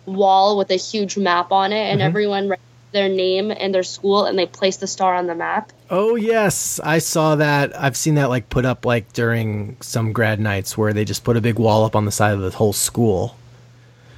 wall 0.06 0.58
with 0.58 0.70
a 0.70 0.76
huge 0.76 1.16
map 1.16 1.52
on 1.52 1.72
it, 1.72 1.76
and 1.76 2.00
mm-hmm. 2.00 2.06
everyone 2.08 2.48
writes 2.48 2.62
their 2.92 3.08
name 3.08 3.52
and 3.52 3.72
their 3.72 3.84
school 3.84 4.24
and 4.24 4.36
they 4.36 4.46
place 4.46 4.78
the 4.78 4.86
star 4.86 5.14
on 5.14 5.28
the 5.28 5.34
map. 5.34 5.72
Oh 5.88 6.16
yes, 6.16 6.80
I 6.82 6.98
saw 6.98 7.36
that. 7.36 7.78
I've 7.80 7.96
seen 7.96 8.16
that 8.16 8.28
like 8.28 8.48
put 8.48 8.64
up 8.64 8.84
like 8.84 9.12
during 9.12 9.76
some 9.80 10.12
grad 10.12 10.40
nights 10.40 10.76
where 10.76 10.92
they 10.92 11.04
just 11.04 11.22
put 11.24 11.36
a 11.36 11.40
big 11.40 11.58
wall 11.58 11.84
up 11.84 11.94
on 11.94 12.04
the 12.04 12.12
side 12.12 12.34
of 12.34 12.40
the 12.40 12.50
whole 12.50 12.72
school. 12.72 13.36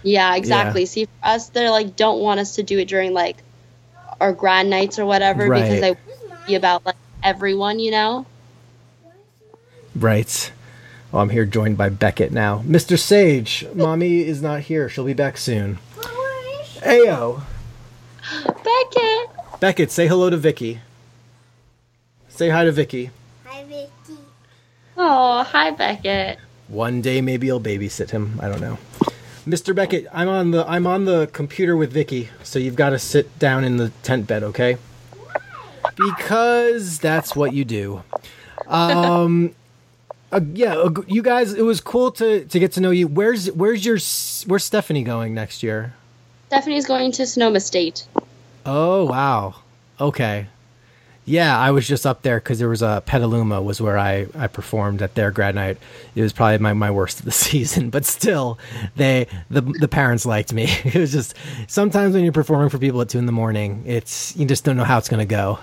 Yeah, 0.03 0.35
exactly. 0.37 0.83
Yeah. 0.83 0.87
See, 0.87 1.05
for 1.05 1.11
us, 1.23 1.49
they're 1.51 1.71
like 1.71 1.97
don't 1.97 2.21
want 2.21 2.41
us 2.41 2.57
to 2.57 2.63
do 2.63 2.79
it 2.79 2.89
during 2.89 3.13
like 3.13 3.37
our 4.21 4.33
grad 4.33 4.67
nights 4.67 4.99
or 4.99 5.07
whatever 5.07 5.47
right. 5.47 5.63
because 5.63 5.81
they 5.81 5.97
be 6.47 6.55
about 6.55 6.85
like 6.85 6.97
everyone, 7.23 7.79
you 7.79 7.91
know. 7.91 8.27
Right. 9.95 10.53
Oh, 11.13 11.19
I'm 11.19 11.29
here 11.29 11.45
joined 11.45 11.77
by 11.77 11.91
Beckett 11.91 12.33
now. 12.33 12.63
Mr. 12.67 12.99
Sage, 12.99 13.67
mommy 13.75 14.21
is 14.21 14.41
not 14.41 14.61
here. 14.61 14.89
She'll 14.89 15.05
be 15.05 15.13
back 15.13 15.37
soon. 15.37 15.79
Ayo. 16.81 17.43
Beckett. 18.47 19.61
Beckett, 19.61 19.91
say 19.91 20.09
hello 20.09 20.31
to 20.31 20.37
Vicky. 20.37 20.81
Say 22.29 22.49
hi 22.49 22.65
to 22.65 22.73
Vicky. 22.73 23.11
Hi, 23.45 23.63
Vicky. 23.65 24.19
Oh, 24.97 25.43
hi, 25.45 25.71
Beckett. 25.71 26.39
One 26.69 27.03
day 27.03 27.21
maybe 27.21 27.51
I'll 27.51 27.61
babysit 27.61 28.11
him. 28.11 28.41
I 28.43 28.49
don't 28.49 28.61
know. 28.61 28.79
Mr. 29.47 29.75
Beckett, 29.75 30.07
I'm 30.13 30.29
on 30.29 30.53
the 30.53 30.65
I'm 30.69 30.87
on 30.87 31.05
the 31.05 31.29
computer 31.33 31.77
with 31.77 31.93
Vicky, 31.93 32.29
so 32.45 32.59
you've 32.59 32.77
got 32.77 32.91
to 32.91 32.99
sit 32.99 33.39
down 33.39 33.65
in 33.65 33.77
the 33.77 33.91
tent 34.03 34.27
bed, 34.27 34.43
okay? 34.45 34.77
Because 35.97 36.99
that's 37.01 37.35
what 37.35 37.53
you 37.53 37.65
do. 37.65 38.05
Um, 38.69 39.55
uh, 40.31 40.41
yeah, 40.55 40.77
uh, 40.77 40.91
you 41.09 41.23
guys, 41.23 41.53
it 41.55 41.63
was 41.63 41.81
cool 41.81 42.13
to 42.13 42.45
to 42.45 42.59
get 42.59 42.73
to 42.73 42.81
know 42.81 42.91
you. 42.91 43.09
Where's 43.09 43.51
where's 43.51 43.85
your 43.85 43.99
where's 44.47 44.65
Stephanie 44.65 45.03
going 45.03 45.35
next 45.35 45.63
year? 45.63 45.95
Stephanie's 46.47 46.87
going 46.87 47.11
to 47.13 47.27
Sonoma 47.27 47.61
State. 47.61 48.07
Oh 48.65 49.07
wow. 49.07 49.57
Okay. 50.01 50.47
Yeah, 51.25 51.57
I 51.57 51.71
was 51.71 51.87
just 51.87 52.05
up 52.05 52.23
there 52.23 52.39
because 52.39 52.59
there 52.59 52.69
was 52.69 52.83
a 52.83 53.03
Petaluma 53.07 53.63
was 53.63 53.81
where 53.81 53.97
I, 53.97 54.27
I 54.35 54.49
performed 54.49 55.03
at 55.03 55.15
their 55.15 55.31
grad 55.31 55.55
night. 55.55 55.79
It 56.17 56.23
was 56.23 56.33
probably 56.33 56.59
my, 56.59 56.73
my 56.73 56.91
worst 56.91 57.21
of 57.21 57.25
the 57.25 57.31
season, 57.47 57.91
but 57.91 58.05
still, 58.05 58.59
they 58.97 59.29
the 59.49 59.61
the 59.61 59.89
parents 59.89 60.27
liked 60.27 60.53
me. 60.53 60.69
It 60.85 60.97
was 60.97 61.13
just 61.13 61.37
sometimes 61.69 62.15
when 62.15 62.25
you're 62.25 62.33
performing 62.33 62.71
for 62.71 62.79
people 62.79 63.01
at 63.01 63.09
two 63.09 63.19
in 63.19 63.27
the 63.27 63.33
morning, 63.33 63.85
it's 63.87 64.37
you 64.37 64.47
just 64.47 64.65
don't 64.65 64.77
know 64.77 64.85
how 64.85 64.99
it's 64.99 65.09
gonna 65.09 65.25
go. 65.25 65.59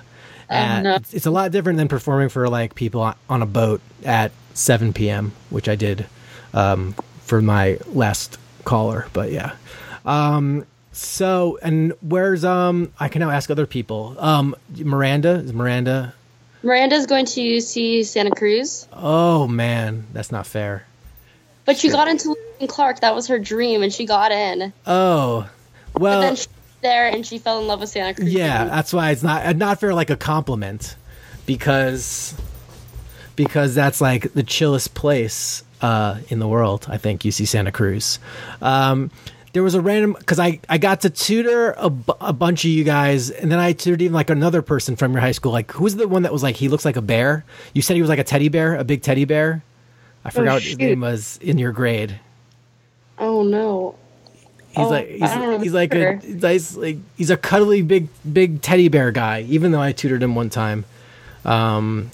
Uh, 0.49 0.81
no. 0.81 0.95
it's, 0.95 1.13
it's, 1.13 1.25
a 1.27 1.31
lot 1.31 1.51
different 1.51 1.77
than 1.77 1.87
performing 1.87 2.27
for 2.27 2.49
like 2.49 2.73
people 2.73 3.13
on 3.29 3.41
a 3.43 3.45
boat 3.45 3.81
at 4.03 4.31
7 4.55 4.93
p.m., 4.93 5.31
which 5.51 5.69
I 5.69 5.75
did 5.75 6.07
um, 6.55 6.95
for 7.21 7.39
my 7.39 7.77
last 7.93 8.39
caller. 8.65 9.05
But 9.13 9.31
yeah, 9.31 9.55
um, 10.05 10.65
so, 10.91 11.59
and 11.61 11.93
where's 12.01 12.43
um? 12.43 12.91
I 12.99 13.09
can 13.09 13.19
now 13.19 13.29
ask 13.29 13.49
other 13.49 13.65
people. 13.65 14.15
Um, 14.19 14.55
Miranda 14.75 15.35
is 15.35 15.53
Miranda. 15.53 16.13
Miranda's 16.63 17.05
going 17.05 17.25
to 17.25 17.61
see 17.61 18.03
Santa 18.03 18.31
Cruz. 18.31 18.87
Oh 18.91 19.47
man, 19.47 20.05
that's 20.13 20.31
not 20.31 20.45
fair. 20.45 20.85
But 21.65 21.77
she 21.77 21.89
got 21.89 22.07
into 22.07 22.35
Clark. 22.67 23.01
That 23.01 23.13
was 23.13 23.27
her 23.27 23.39
dream, 23.39 23.83
and 23.83 23.93
she 23.93 24.05
got 24.05 24.31
in. 24.31 24.73
Oh, 24.87 25.49
well. 25.97 26.19
But 26.19 26.21
then 26.21 26.35
she 26.35 26.47
there, 26.81 27.07
and 27.07 27.25
she 27.25 27.37
fell 27.37 27.59
in 27.59 27.67
love 27.67 27.81
with 27.81 27.89
Santa 27.89 28.13
Cruz. 28.15 28.33
Yeah, 28.33 28.65
that's 28.65 28.93
why 28.93 29.11
it's 29.11 29.23
not 29.23 29.55
not 29.57 29.79
fair. 29.79 29.93
Like 29.93 30.09
a 30.09 30.17
compliment, 30.17 30.95
because 31.45 32.33
because 33.35 33.75
that's 33.75 34.01
like 34.01 34.33
the 34.33 34.43
chillest 34.43 34.93
place 34.93 35.63
uh, 35.81 36.19
in 36.29 36.39
the 36.39 36.47
world. 36.47 36.87
I 36.89 36.97
think 36.97 37.21
UC 37.21 37.47
Santa 37.47 37.71
Cruz. 37.71 38.19
Um, 38.61 39.11
there 39.53 39.63
was 39.63 39.73
a 39.75 39.81
random 39.81 40.15
because 40.17 40.39
I 40.39 40.59
I 40.69 40.77
got 40.77 41.01
to 41.01 41.09
tutor 41.09 41.71
a, 41.71 41.91
a 42.21 42.33
bunch 42.33 42.65
of 42.65 42.71
you 42.71 42.83
guys, 42.83 43.29
and 43.29 43.51
then 43.51 43.59
I 43.59 43.73
tutored 43.73 44.01
even 44.01 44.13
like 44.13 44.29
another 44.29 44.61
person 44.61 44.95
from 44.95 45.11
your 45.11 45.21
high 45.21 45.31
school. 45.31 45.51
Like 45.51 45.71
who's 45.71 45.95
the 45.95 46.07
one 46.07 46.23
that 46.23 46.33
was 46.33 46.43
like 46.43 46.55
he 46.55 46.69
looks 46.69 46.85
like 46.85 46.95
a 46.97 47.01
bear? 47.01 47.45
You 47.73 47.81
said 47.81 47.95
he 47.95 48.01
was 48.01 48.09
like 48.09 48.19
a 48.19 48.23
teddy 48.23 48.49
bear, 48.49 48.75
a 48.75 48.83
big 48.83 49.01
teddy 49.01 49.25
bear. 49.25 49.63
I 50.23 50.31
forgot 50.31 50.53
what 50.55 50.63
his 50.63 50.77
name 50.77 51.01
was 51.01 51.39
in 51.41 51.57
your 51.57 51.71
grade. 51.71 52.19
Oh 53.17 53.43
no. 53.43 53.95
He's 54.69 54.77
Oh, 54.77 54.89
like 54.89 55.07
he's, 55.07 55.63
he's 55.63 55.73
like 55.73 55.95
a 55.95 56.19
nice 56.25 56.75
like 56.75 56.97
he's 57.17 57.31
a 57.31 57.37
cuddly 57.37 57.81
big 57.81 58.07
big 58.31 58.61
teddy 58.61 58.87
bear 58.87 59.11
guy. 59.11 59.41
Even 59.49 59.71
though 59.71 59.81
I 59.81 59.93
tutored 59.93 60.21
him 60.21 60.35
one 60.35 60.49
time. 60.49 60.85
Um, 61.43 62.11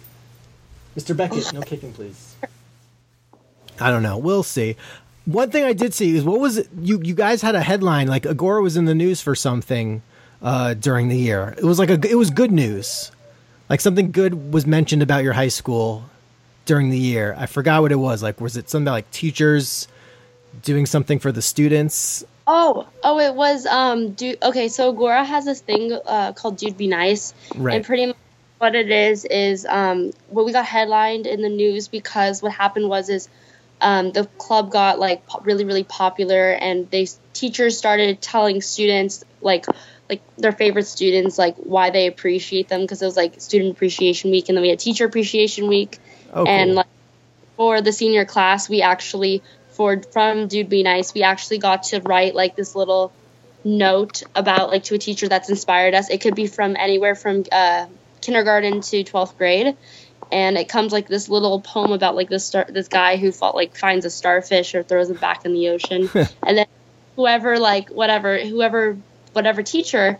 Mr. 0.96 1.18
Beckett, 1.18 1.52
no 1.54 1.62
kicking, 1.62 1.92
please. 1.92 2.36
I 3.80 3.92
don't 3.92 4.04
know. 4.04 4.18
We'll 4.18 4.44
see. 4.44 4.78
One 5.26 5.50
thing 5.50 5.64
I 5.64 5.74
did 5.74 5.94
see 5.94 6.16
is 6.16 6.24
what 6.24 6.40
was 6.40 6.58
it? 6.58 6.70
You 6.80 7.02
you 7.04 7.16
guys 7.16 7.42
had 7.42 7.56
a 7.56 7.62
headline 7.62 8.08
like 8.08 8.24
Agoura 8.24 8.62
was 8.62 8.78
in 8.78 8.86
the 8.86 8.96
news 8.96 9.22
for 9.22 9.34
something 9.36 10.04
uh, 10.42 10.76
during 10.76 11.08
the 11.08 11.18
year. 11.18 11.56
It 11.58 11.64
was 11.64 11.80
like 11.80 11.90
a 11.90 12.00
it 12.08 12.16
was 12.16 12.30
good 12.30 12.52
news, 12.52 13.12
like 13.70 13.82
something 13.82 14.12
good 14.12 14.54
was 14.54 14.68
mentioned 14.68 15.02
about 15.02 15.24
your 15.24 15.34
high 15.34 15.48
school 15.48 16.04
during 16.66 16.92
the 16.92 16.98
year. 16.98 17.36
I 17.40 17.48
forgot 17.48 17.82
what 17.82 17.92
it 17.92 17.96
was. 17.98 18.22
Like 18.22 18.40
was 18.40 18.56
it 18.56 18.70
something 18.70 18.92
like 18.92 19.10
teachers 19.12 19.88
doing 20.62 20.86
something 20.86 21.18
for 21.20 21.32
the 21.32 21.42
students? 21.42 22.24
Oh, 22.48 22.88
oh, 23.04 23.20
it 23.20 23.34
was 23.34 23.66
um. 23.66 24.12
Dude, 24.12 24.38
okay, 24.44 24.68
so 24.68 24.94
Agoura 24.94 25.26
has 25.26 25.46
this 25.46 25.62
thing 25.62 25.92
uh, 26.06 26.34
called 26.34 26.58
"Dude 26.58 26.78
Be 26.78 26.86
Nice," 26.86 27.34
Right. 27.56 27.76
and 27.76 27.84
pretty 27.84 28.06
much 28.06 28.16
what 28.60 28.76
it 28.76 28.92
is 28.92 29.26
is 29.26 29.66
um. 29.66 30.12
Well, 30.30 30.46
we 30.46 30.52
got 30.52 30.66
headlined 30.66 31.26
in 31.26 31.42
the 31.42 31.50
news 31.50 31.88
because 31.88 32.44
what 32.44 32.52
happened 32.52 32.88
was 32.88 33.10
is 33.10 33.28
um 33.82 34.12
the 34.12 34.26
club 34.38 34.72
got 34.72 35.00
like 35.00 35.24
really 35.44 35.66
really 35.66 35.84
popular 35.84 36.52
and 36.52 36.90
they 36.92 37.08
teachers 37.34 37.78
started 37.78 38.22
telling 38.22 38.62
students 38.62 39.24
like 39.42 39.66
like 40.10 40.22
their 40.38 40.52
favorite 40.52 40.86
students 40.86 41.38
like 41.38 41.56
why 41.58 41.90
they 41.90 42.08
appreciate 42.08 42.70
them 42.70 42.82
because 42.82 43.02
it 43.02 43.06
was 43.06 43.18
like 43.18 43.42
student 43.42 43.72
appreciation 43.72 44.32
week 44.32 44.50
and 44.50 44.58
then 44.58 44.62
we 44.62 44.70
had 44.70 44.80
teacher 44.80 45.06
appreciation 45.06 45.68
week. 45.68 45.98
Oh, 46.34 46.46
and 46.46 46.70
cool. 46.70 46.76
like 46.76 46.88
for 47.58 47.82
the 47.82 47.92
senior 47.92 48.26
class 48.26 48.70
we 48.70 48.82
actually 48.82 49.42
for 49.72 50.02
from 50.12 50.48
dude 50.48 50.70
be 50.70 50.84
nice 50.84 51.14
we 51.14 51.24
actually 51.24 51.58
got 51.58 51.84
to 51.84 52.02
write 52.02 52.36
like 52.36 52.56
this 52.56 52.76
little 52.76 53.12
note 53.66 54.22
about 54.36 54.70
like 54.70 54.84
to 54.84 54.96
a 54.96 54.98
teacher 54.98 55.28
that's 55.28 55.50
inspired 55.50 55.94
us. 55.94 56.10
It 56.10 56.22
could 56.22 56.36
be 56.36 56.48
from 56.48 56.76
anywhere 56.78 57.16
from 57.16 57.44
uh, 57.52 57.88
kindergarten 58.22 58.82
to 58.82 59.04
12th 59.04 59.38
grade 59.38 59.76
and 60.32 60.58
it 60.58 60.70
comes 60.70 60.92
like 60.92 61.08
this 61.08 61.30
little 61.30 61.62
poem 61.62 61.92
about 61.92 62.16
like 62.16 62.30
this 62.30 62.46
star 62.46 62.66
this 62.70 62.88
guy 62.88 63.18
who 63.18 63.32
fought 63.32 63.56
like 63.56 63.76
finds 63.76 64.06
a 64.06 64.10
starfish 64.10 64.76
or 64.76 64.84
throws 64.84 65.10
it 65.10 65.20
back 65.20 65.46
in 65.46 65.54
the 65.54 65.70
ocean 65.70 66.10
and 66.46 66.58
then 66.58 66.66
whoever 67.16 67.60
like 67.60 67.90
whatever 67.90 68.38
whoever 68.40 68.98
whatever 69.34 69.64
teacher 69.64 70.20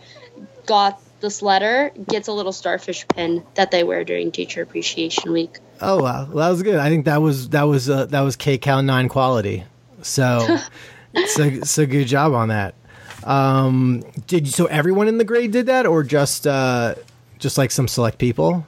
got 0.66 1.02
this 1.22 1.42
letter 1.42 1.92
gets 2.08 2.28
a 2.28 2.32
little 2.32 2.52
starfish 2.52 3.08
pin 3.08 3.44
that 3.56 3.72
they 3.72 3.84
wear 3.84 4.04
during 4.04 4.32
teacher 4.32 4.62
appreciation 4.62 5.32
week 5.32 5.60
Oh 5.82 6.02
wow, 6.02 6.26
well, 6.26 6.46
that 6.46 6.50
was 6.50 6.64
good. 6.64 6.78
I 6.78 6.90
think 6.90 7.06
that 7.06 7.22
was 7.22 7.50
that 7.50 7.64
was 7.64 7.90
uh, 7.90 8.06
that 8.06 8.22
was 8.22 8.38
KCAL 8.38 8.86
nine 8.86 9.10
quality. 9.10 9.66
So, 10.02 10.60
so 11.28 11.62
so 11.62 11.86
good 11.86 12.08
job 12.08 12.34
on 12.34 12.50
that. 12.50 12.76
Um, 13.24 14.04
did 14.28 14.48
so 14.48 14.66
everyone 14.66 15.08
in 15.08 15.18
the 15.18 15.24
grade 15.24 15.52
did 15.52 15.66
that, 15.66 15.86
or 15.86 16.04
just 16.04 16.48
uh, 16.48 16.96
just 17.40 17.58
like 17.58 17.72
some 17.72 17.88
select 17.88 18.20
people? 18.20 18.66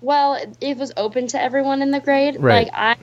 Well, 0.00 0.34
it- 0.60 0.78
was 0.78 0.92
open 0.96 1.26
to 1.28 1.40
everyone 1.42 1.82
in 1.82 1.90
the 1.90 2.00
grade. 2.00 2.36
Right. 2.38 2.66
Like 2.66 2.74
I, 2.74 2.96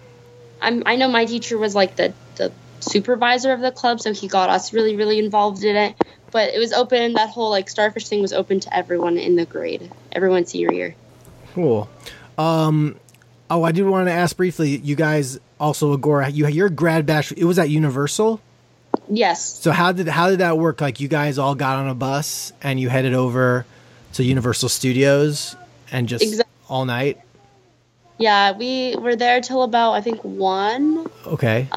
I'm, 0.62 0.84
I 0.86 0.96
know 0.96 1.08
my 1.08 1.26
teacher 1.26 1.58
was 1.58 1.76
like 1.76 1.96
the 1.96 2.14
the 2.36 2.52
supervisor 2.80 3.52
of 3.54 3.62
the 3.62 3.72
club, 3.72 4.02
so 4.02 4.14
he 4.14 4.28
got 4.28 4.50
us 4.50 4.74
really 4.74 4.96
really 4.96 5.20
involved 5.20 5.64
in 5.64 5.76
it. 5.76 5.96
But 6.32 6.54
it 6.54 6.60
was 6.60 6.74
open. 6.74 7.14
That 7.14 7.30
whole 7.30 7.50
like 7.50 7.70
starfish 7.70 8.08
thing 8.08 8.22
was 8.22 8.34
open 8.34 8.60
to 8.62 8.76
everyone 8.76 9.18
in 9.18 9.36
the 9.36 9.46
grade, 9.46 9.92
everyone 10.12 10.46
senior 10.46 10.72
year. 10.74 10.96
Cool. 11.54 11.90
Um, 12.38 13.00
oh, 13.50 13.64
I 13.64 13.72
did 13.72 13.86
want 13.86 14.08
to 14.08 14.12
ask 14.12 14.36
briefly. 14.36 14.78
You 14.78 14.96
guys 14.96 15.40
also 15.60 15.96
Agoura. 15.96 16.34
You 16.34 16.48
your 16.48 16.70
grad 16.70 17.06
bash. 17.06 17.32
It 17.32 17.46
was 17.46 17.60
at 17.60 17.70
Universal. 17.70 18.42
Yes. 19.10 19.60
So 19.60 19.72
how 19.72 19.92
did 19.92 20.08
how 20.08 20.30
did 20.30 20.40
that 20.40 20.58
work? 20.58 20.82
Like 20.82 21.00
you 21.00 21.08
guys 21.08 21.38
all 21.38 21.56
got 21.56 21.78
on 21.78 21.88
a 21.88 21.96
bus 21.96 22.54
and 22.62 22.80
you 22.80 22.90
headed 22.90 23.14
over 23.14 23.66
to 24.14 24.24
Universal 24.24 24.70
Studios 24.70 25.56
and 25.92 26.08
just 26.08 26.24
Exact- 26.24 26.50
all 26.74 26.86
night. 26.86 27.20
Yeah, 28.18 28.54
we 28.58 28.96
were 28.98 29.16
there 29.16 29.42
till 29.42 29.62
about 29.62 29.94
I 29.94 30.02
think 30.02 30.24
one, 30.24 31.08
Okay. 31.26 31.68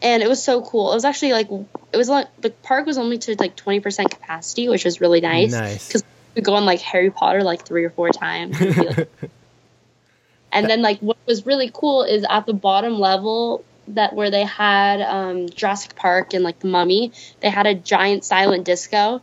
and 0.00 0.22
it 0.22 0.28
was 0.28 0.42
so 0.42 0.62
cool. 0.62 0.92
It 0.92 0.94
was 0.94 1.04
actually 1.04 1.32
like 1.32 1.48
it 1.92 1.96
was 1.96 2.08
like 2.08 2.28
the 2.40 2.50
park 2.50 2.86
was 2.86 2.98
only 2.98 3.18
to 3.18 3.34
like 3.38 3.56
twenty 3.56 3.80
percent 3.80 4.10
capacity, 4.10 4.68
which 4.68 4.84
was 4.84 5.00
really 5.00 5.20
nice. 5.20 5.50
Nice. 5.50 5.86
because 5.88 6.04
we 6.36 6.42
go 6.42 6.54
on 6.54 6.64
like 6.66 6.80
Harry 6.80 7.10
Potter 7.10 7.42
like 7.42 7.64
three 7.66 7.84
or 7.84 7.90
four 7.90 8.10
times. 8.10 8.60
Like- 8.60 9.08
and 10.52 10.70
then 10.70 10.82
like 10.82 11.00
what 11.00 11.16
was 11.26 11.44
really 11.44 11.70
cool 11.72 12.04
is 12.04 12.24
at 12.28 12.46
the 12.46 12.54
bottom 12.54 12.98
level 13.00 13.64
that 13.88 14.14
where 14.14 14.30
they 14.30 14.44
had 14.44 15.00
um, 15.00 15.48
Jurassic 15.48 15.96
Park 15.96 16.34
and 16.34 16.44
like 16.44 16.60
the 16.60 16.68
Mummy, 16.68 17.12
they 17.40 17.50
had 17.50 17.66
a 17.66 17.74
giant 17.74 18.24
silent 18.24 18.64
disco. 18.64 19.20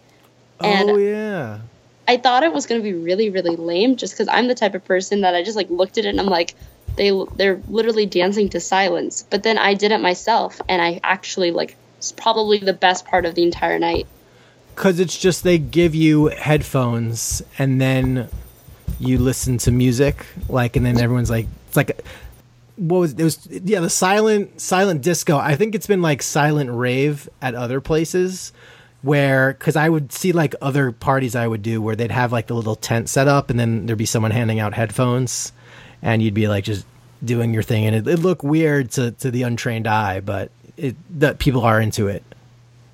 And 0.60 0.90
oh 0.90 0.98
yeah. 0.98 1.60
I 2.08 2.18
thought 2.18 2.44
it 2.44 2.54
was 2.54 2.66
going 2.66 2.82
to 2.82 2.84
be 2.84 2.94
really, 2.94 3.30
really 3.30 3.56
lame 3.56 3.96
just 3.96 4.14
because 4.14 4.28
I'm 4.28 4.48
the 4.48 4.56
type 4.56 4.76
of 4.76 4.86
person 4.86 5.22
that 5.22 5.36
I 5.36 5.44
just 5.44 5.56
like 5.56 5.70
looked 5.70 5.98
at 5.98 6.06
it 6.06 6.10
and 6.10 6.20
I'm 6.20 6.28
like, 6.28 6.56
they 6.98 7.12
they're 7.36 7.62
literally 7.68 8.06
dancing 8.06 8.50
to 8.50 8.60
silence. 8.60 9.26
But 9.30 9.44
then 9.44 9.58
I 9.58 9.74
did 9.74 9.92
it 9.92 10.00
myself 10.00 10.62
and 10.70 10.82
I 10.82 11.00
actually 11.04 11.52
like 11.52 11.76
it's 11.98 12.12
probably 12.12 12.60
the 12.60 12.74
best 12.74 13.06
part 13.06 13.26
of 13.26 13.36
the 13.36 13.44
entire 13.44 13.80
night. 13.80 14.08
Because 14.76 15.00
it's 15.00 15.18
just 15.18 15.44
they 15.44 15.58
give 15.58 15.96
you 15.96 16.28
headphones 16.28 17.42
and 17.58 17.80
then 17.80 18.30
you 19.00 19.18
listen 19.18 19.58
to 19.60 19.72
music, 19.72 20.26
like, 20.50 20.76
and 20.76 20.86
then 20.86 21.00
everyone's 21.00 21.30
like, 21.30 21.48
it's 21.68 21.78
like, 21.78 22.06
what 22.78 23.00
was 23.00 23.14
it 23.14 23.24
was 23.24 23.48
yeah 23.50 23.80
the 23.80 23.90
silent 23.90 24.60
silent 24.60 25.02
disco. 25.02 25.38
I 25.38 25.56
think 25.56 25.76
it's 25.76 25.88
been 25.88 26.02
like 26.02 26.22
silent 26.22 26.70
rave 26.72 27.30
at 27.42 27.56
other 27.56 27.80
places 27.80 28.52
where 29.06 29.54
because 29.54 29.76
I 29.76 29.88
would 29.88 30.12
see 30.12 30.32
like 30.32 30.56
other 30.64 30.92
parties 30.92 31.36
I 31.36 31.48
would 31.48 31.62
do 31.62 31.80
where 31.80 31.96
they'd 31.96 32.10
have 32.10 32.32
like 32.32 32.48
the 32.48 32.56
little 32.56 32.76
tent 32.76 33.08
set 33.08 33.28
up 33.28 33.52
and 33.52 33.60
then 33.60 33.86
there'd 33.86 34.00
be 34.00 34.08
someone 34.08 34.32
handing 34.32 34.60
out 34.60 34.74
headphones 34.74 35.54
and 36.02 36.24
you'd 36.24 36.34
be 36.34 36.48
like 36.48 36.64
just 36.64 36.88
doing 37.24 37.54
your 37.54 37.62
thing 37.62 37.86
and 37.86 37.96
it, 37.96 38.08
it'd 38.08 38.20
look 38.24 38.42
weird 38.44 38.90
to 38.92 39.12
to 39.12 39.30
the 39.30 39.44
untrained 39.44 39.86
eye, 39.88 40.22
but 40.22 40.50
it 40.76 40.96
that 41.20 41.38
people 41.38 41.62
are 41.62 41.80
into 41.80 42.08
it. 42.08 42.24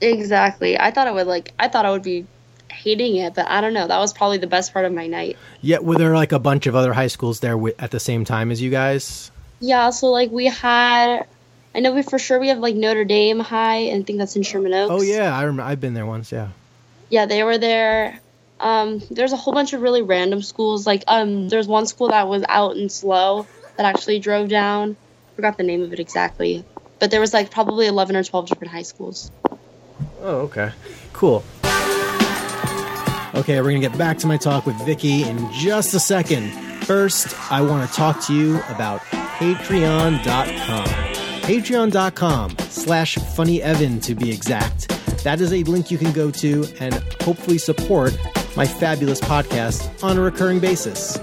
Exactly. 0.01 0.77
I 0.77 0.91
thought 0.91 1.07
I 1.07 1.11
would 1.11 1.27
like 1.27 1.53
I 1.57 1.69
thought 1.69 1.85
I 1.85 1.91
would 1.91 2.03
be 2.03 2.25
hating 2.69 3.15
it, 3.15 3.33
but 3.33 3.47
I 3.47 3.61
don't 3.61 3.73
know. 3.73 3.87
That 3.87 3.99
was 3.99 4.11
probably 4.11 4.37
the 4.37 4.47
best 4.47 4.73
part 4.73 4.83
of 4.83 4.91
my 4.91 5.07
night. 5.07 5.37
Yeah, 5.61 5.79
were 5.79 5.95
there 5.95 6.13
like 6.13 6.33
a 6.33 6.39
bunch 6.39 6.67
of 6.67 6.75
other 6.75 6.91
high 6.91 7.07
schools 7.07 7.39
there 7.39 7.53
wi- 7.53 7.75
at 7.79 7.91
the 7.91 7.99
same 8.01 8.25
time 8.25 8.51
as 8.51 8.61
you 8.61 8.69
guys? 8.69 9.31
Yeah, 9.61 9.91
so 9.91 10.07
like 10.07 10.29
we 10.29 10.47
had 10.47 11.25
I 11.73 11.79
know 11.79 11.93
we 11.93 12.03
for 12.03 12.19
sure 12.19 12.39
we 12.39 12.49
have 12.49 12.59
like 12.59 12.75
Notre 12.75 13.05
Dame 13.05 13.39
High 13.39 13.77
and 13.91 14.03
I 14.03 14.05
think 14.05 14.19
that's 14.19 14.35
in 14.35 14.43
Sherman 14.43 14.73
Oaks. 14.73 14.91
Oh 14.91 15.01
yeah, 15.01 15.35
I 15.35 15.43
remember. 15.43 15.63
I've 15.63 15.79
been 15.79 15.93
there 15.93 16.05
once. 16.05 16.31
Yeah. 16.31 16.49
Yeah, 17.09 17.25
they 17.25 17.43
were 17.43 17.57
there. 17.57 18.19
Um, 18.59 19.01
there's 19.09 19.33
a 19.33 19.37
whole 19.37 19.53
bunch 19.53 19.73
of 19.73 19.81
really 19.81 20.01
random 20.01 20.41
schools. 20.41 20.85
Like, 20.85 21.03
um, 21.07 21.49
there's 21.49 21.67
one 21.67 21.87
school 21.87 22.09
that 22.09 22.27
was 22.27 22.43
out 22.47 22.77
in 22.77 22.89
SLO 22.89 23.47
that 23.77 23.85
actually 23.85 24.19
drove 24.19 24.49
down. 24.49 24.95
Forgot 25.35 25.57
the 25.57 25.63
name 25.63 25.81
of 25.81 25.91
it 25.93 25.99
exactly, 25.99 26.63
but 26.99 27.09
there 27.09 27.19
was 27.19 27.33
like 27.33 27.49
probably 27.49 27.87
11 27.87 28.15
or 28.15 28.23
12 28.23 28.47
different 28.47 28.71
high 28.71 28.83
schools. 28.83 29.31
Oh, 30.21 30.41
okay. 30.41 30.71
Cool. 31.13 31.43
Okay, 33.33 33.61
we're 33.61 33.71
gonna 33.71 33.79
get 33.79 33.97
back 33.97 34.17
to 34.19 34.27
my 34.27 34.37
talk 34.37 34.65
with 34.65 34.75
Vicky 34.85 35.23
in 35.23 35.51
just 35.53 35.93
a 35.93 35.99
second. 35.99 36.51
First, 36.83 37.33
I 37.51 37.61
want 37.61 37.89
to 37.89 37.95
talk 37.95 38.21
to 38.25 38.33
you 38.33 38.59
about 38.69 39.01
Patreon.com. 39.39 41.10
Patreon.com 41.41 42.57
slash 42.69 43.17
FunnyEvan 43.17 44.01
to 44.03 44.15
be 44.15 44.31
exact. 44.31 44.87
That 45.23 45.41
is 45.41 45.51
a 45.51 45.63
link 45.63 45.91
you 45.91 45.97
can 45.97 46.11
go 46.11 46.31
to 46.31 46.65
and 46.79 46.93
hopefully 47.21 47.57
support 47.57 48.17
my 48.55 48.65
fabulous 48.65 49.19
podcast 49.21 50.03
on 50.03 50.17
a 50.17 50.21
recurring 50.21 50.59
basis. 50.59 51.17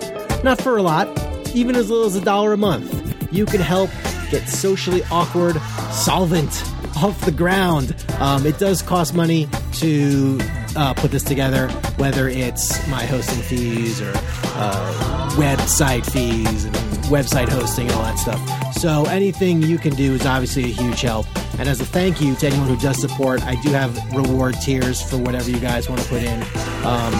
Not 0.45 0.61
for 0.61 0.77
a 0.77 0.83
lot, 0.83 1.09
even 1.55 1.77
as 1.77 1.91
little 1.91 2.07
as 2.07 2.17
a 2.17 2.21
dollar 2.21 2.53
a 2.53 2.57
month. 2.57 3.33
You 3.33 3.47
can 3.47 3.61
help 3.61 3.91
get 4.31 4.49
socially 4.49 5.03
awkward 5.11 5.61
solvent 5.91 6.51
off 6.97 7.21
the 7.25 7.33
ground. 7.33 7.95
Um, 8.19 8.47
it 8.47 8.59
does 8.59 8.83
cost 8.83 9.15
money 9.15 9.49
to 9.75 10.39
uh, 10.77 10.95
put 10.95 11.11
this 11.11 11.23
together, 11.23 11.69
whether 11.97 12.29
it's 12.29 12.87
my 12.89 13.05
hosting 13.05 13.43
fees 13.43 14.01
or 14.01 14.13
uh, 14.15 15.31
website 15.37 16.11
fees 16.11 16.65
and 16.65 16.75
website 17.09 17.49
hosting 17.49 17.87
and 17.87 17.95
all 17.97 18.03
that 18.03 18.19
stuff. 18.19 18.75
So 18.75 19.05
anything 19.07 19.63
you 19.63 19.79
can 19.79 19.95
do 19.95 20.15
is 20.15 20.27
obviously 20.27 20.65
a 20.65 20.75
huge 20.75 21.01
help. 21.01 21.27
And 21.59 21.69
as 21.69 21.81
a 21.81 21.87
thank 21.87 22.21
you 22.21 22.35
to 22.37 22.47
anyone 22.47 22.69
who 22.69 22.77
does 22.77 23.01
support, 23.01 23.43
I 23.45 23.61
do 23.63 23.71
have 23.71 23.97
reward 24.15 24.55
tiers 24.61 25.03
for 25.03 25.17
whatever 25.17 25.51
you 25.51 25.59
guys 25.59 25.89
want 25.89 26.01
to 26.01 26.09
put 26.09 26.23
in. 26.23 26.43
Um, 26.85 27.15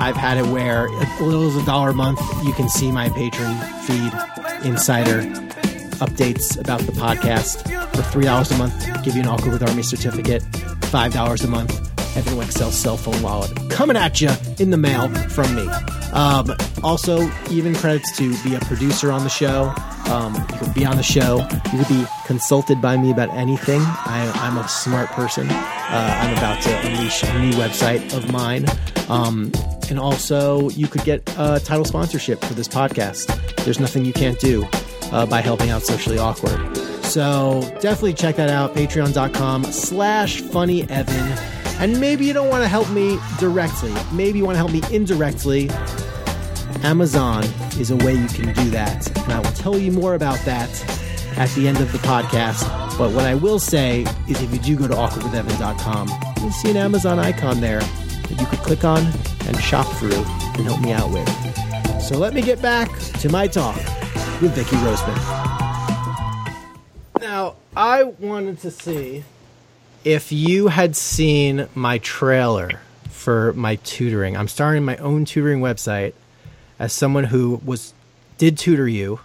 I've 0.00 0.16
had 0.16 0.38
it 0.38 0.46
where 0.46 0.88
as 0.88 1.20
little 1.20 1.48
as 1.48 1.56
a 1.56 1.64
dollar 1.64 1.90
a 1.90 1.94
month, 1.94 2.20
you 2.44 2.52
can 2.52 2.68
see 2.68 2.92
my 2.92 3.08
Patreon 3.08 3.56
feed, 3.84 4.68
insider 4.68 5.43
updates 6.00 6.58
about 6.58 6.80
the 6.80 6.92
podcast. 6.92 7.62
For 7.94 8.02
three 8.02 8.24
dollars 8.24 8.50
a 8.50 8.58
month, 8.58 9.04
give 9.04 9.14
you 9.14 9.22
an 9.22 9.28
Awkward 9.28 9.52
with 9.52 9.68
Army 9.68 9.82
certificate. 9.82 10.42
Five 10.86 11.12
dollars 11.12 11.42
a 11.44 11.48
month, 11.48 11.72
Evan 12.16 12.34
Wexel 12.34 12.70
cell 12.70 12.96
phone 12.96 13.20
wallet 13.22 13.50
coming 13.70 13.96
at 13.96 14.20
you 14.20 14.30
in 14.58 14.70
the 14.70 14.76
mail 14.76 15.08
from 15.30 15.54
me. 15.54 15.68
Um, 16.12 16.54
also, 16.84 17.28
even 17.50 17.74
credits 17.74 18.16
to 18.18 18.40
be 18.44 18.54
a 18.54 18.60
producer 18.60 19.10
on 19.10 19.24
the 19.24 19.28
show. 19.30 19.74
Um, 20.06 20.34
you 20.34 20.58
could 20.58 20.74
be 20.74 20.84
on 20.84 20.96
the 20.96 21.02
show. 21.02 21.38
You 21.72 21.78
could 21.78 21.88
be 21.88 22.04
consulted 22.26 22.80
by 22.80 22.96
me 22.96 23.10
about 23.10 23.30
anything. 23.30 23.80
I, 23.80 24.30
I'm 24.36 24.56
a 24.56 24.68
smart 24.68 25.08
person. 25.10 25.48
Uh, 25.50 26.18
I'm 26.22 26.36
about 26.38 26.62
to 26.62 26.86
unleash 26.86 27.24
a 27.24 27.38
new 27.40 27.52
website 27.52 28.16
of 28.16 28.30
mine. 28.30 28.66
Um, 29.08 29.50
and 29.90 29.98
also, 29.98 30.70
you 30.70 30.86
could 30.86 31.04
get 31.04 31.28
a 31.36 31.58
title 31.58 31.84
sponsorship 31.84 32.40
for 32.44 32.54
this 32.54 32.68
podcast. 32.68 33.26
There's 33.64 33.80
nothing 33.80 34.04
you 34.04 34.12
can't 34.12 34.38
do 34.38 34.68
uh, 35.12 35.26
by 35.26 35.40
helping 35.40 35.70
out 35.70 35.82
Socially 35.82 36.18
Awkward. 36.18 36.76
So 37.04 37.60
definitely 37.80 38.14
check 38.14 38.36
that 38.36 38.50
out. 38.50 38.74
Patreon.com 38.74 39.64
slash 39.64 40.40
funny 40.40 40.88
Evan. 40.90 41.38
And 41.78 42.00
maybe 42.00 42.24
you 42.24 42.32
don't 42.32 42.48
want 42.48 42.62
to 42.62 42.68
help 42.68 42.90
me 42.90 43.18
directly. 43.38 43.92
Maybe 44.12 44.38
you 44.38 44.44
want 44.44 44.54
to 44.54 44.58
help 44.58 44.72
me 44.72 44.82
indirectly. 44.90 45.70
Amazon 46.82 47.44
is 47.78 47.90
a 47.90 47.96
way 47.96 48.14
you 48.14 48.26
can 48.28 48.52
do 48.52 48.70
that. 48.70 49.06
And 49.24 49.32
I 49.32 49.38
will 49.38 49.52
tell 49.52 49.78
you 49.78 49.92
more 49.92 50.14
about 50.14 50.38
that 50.40 50.70
at 51.36 51.48
the 51.50 51.68
end 51.68 51.78
of 51.78 51.92
the 51.92 51.98
podcast. 51.98 52.66
But 52.98 53.12
what 53.12 53.24
I 53.24 53.34
will 53.34 53.58
say 53.58 54.02
is 54.28 54.40
if 54.40 54.52
you 54.52 54.58
do 54.58 54.76
go 54.76 54.88
to 54.88 54.94
awkwardwithevan.com, 54.94 56.10
you'll 56.40 56.52
see 56.52 56.70
an 56.70 56.76
Amazon 56.76 57.18
icon 57.18 57.60
there 57.60 57.80
that 57.80 58.40
you 58.40 58.46
could 58.46 58.60
click 58.60 58.84
on 58.84 59.04
and 59.46 59.58
shop 59.60 59.86
through 59.96 60.24
and 60.56 60.64
help 60.64 60.80
me 60.80 60.92
out 60.92 61.10
with. 61.10 61.28
So 62.02 62.18
let 62.18 62.34
me 62.34 62.42
get 62.42 62.60
back 62.60 62.90
to 63.20 63.28
my 63.28 63.46
talk 63.46 63.78
with 64.40 64.54
Vicky 64.54 64.76
Roseman. 64.76 65.16
Now, 67.20 67.54
I 67.76 68.04
wanted 68.04 68.60
to 68.60 68.70
see 68.70 69.24
if 70.04 70.32
you 70.32 70.68
had 70.68 70.96
seen 70.96 71.68
my 71.74 71.98
trailer 71.98 72.80
for 73.10 73.52
my 73.54 73.76
tutoring. 73.76 74.36
I'm 74.36 74.48
starting 74.48 74.84
my 74.84 74.96
own 74.98 75.24
tutoring 75.24 75.60
website 75.60 76.12
as 76.78 76.92
someone 76.92 77.24
who 77.24 77.60
was 77.64 77.94
did 78.36 78.58
tutor 78.58 78.88
you. 78.88 79.20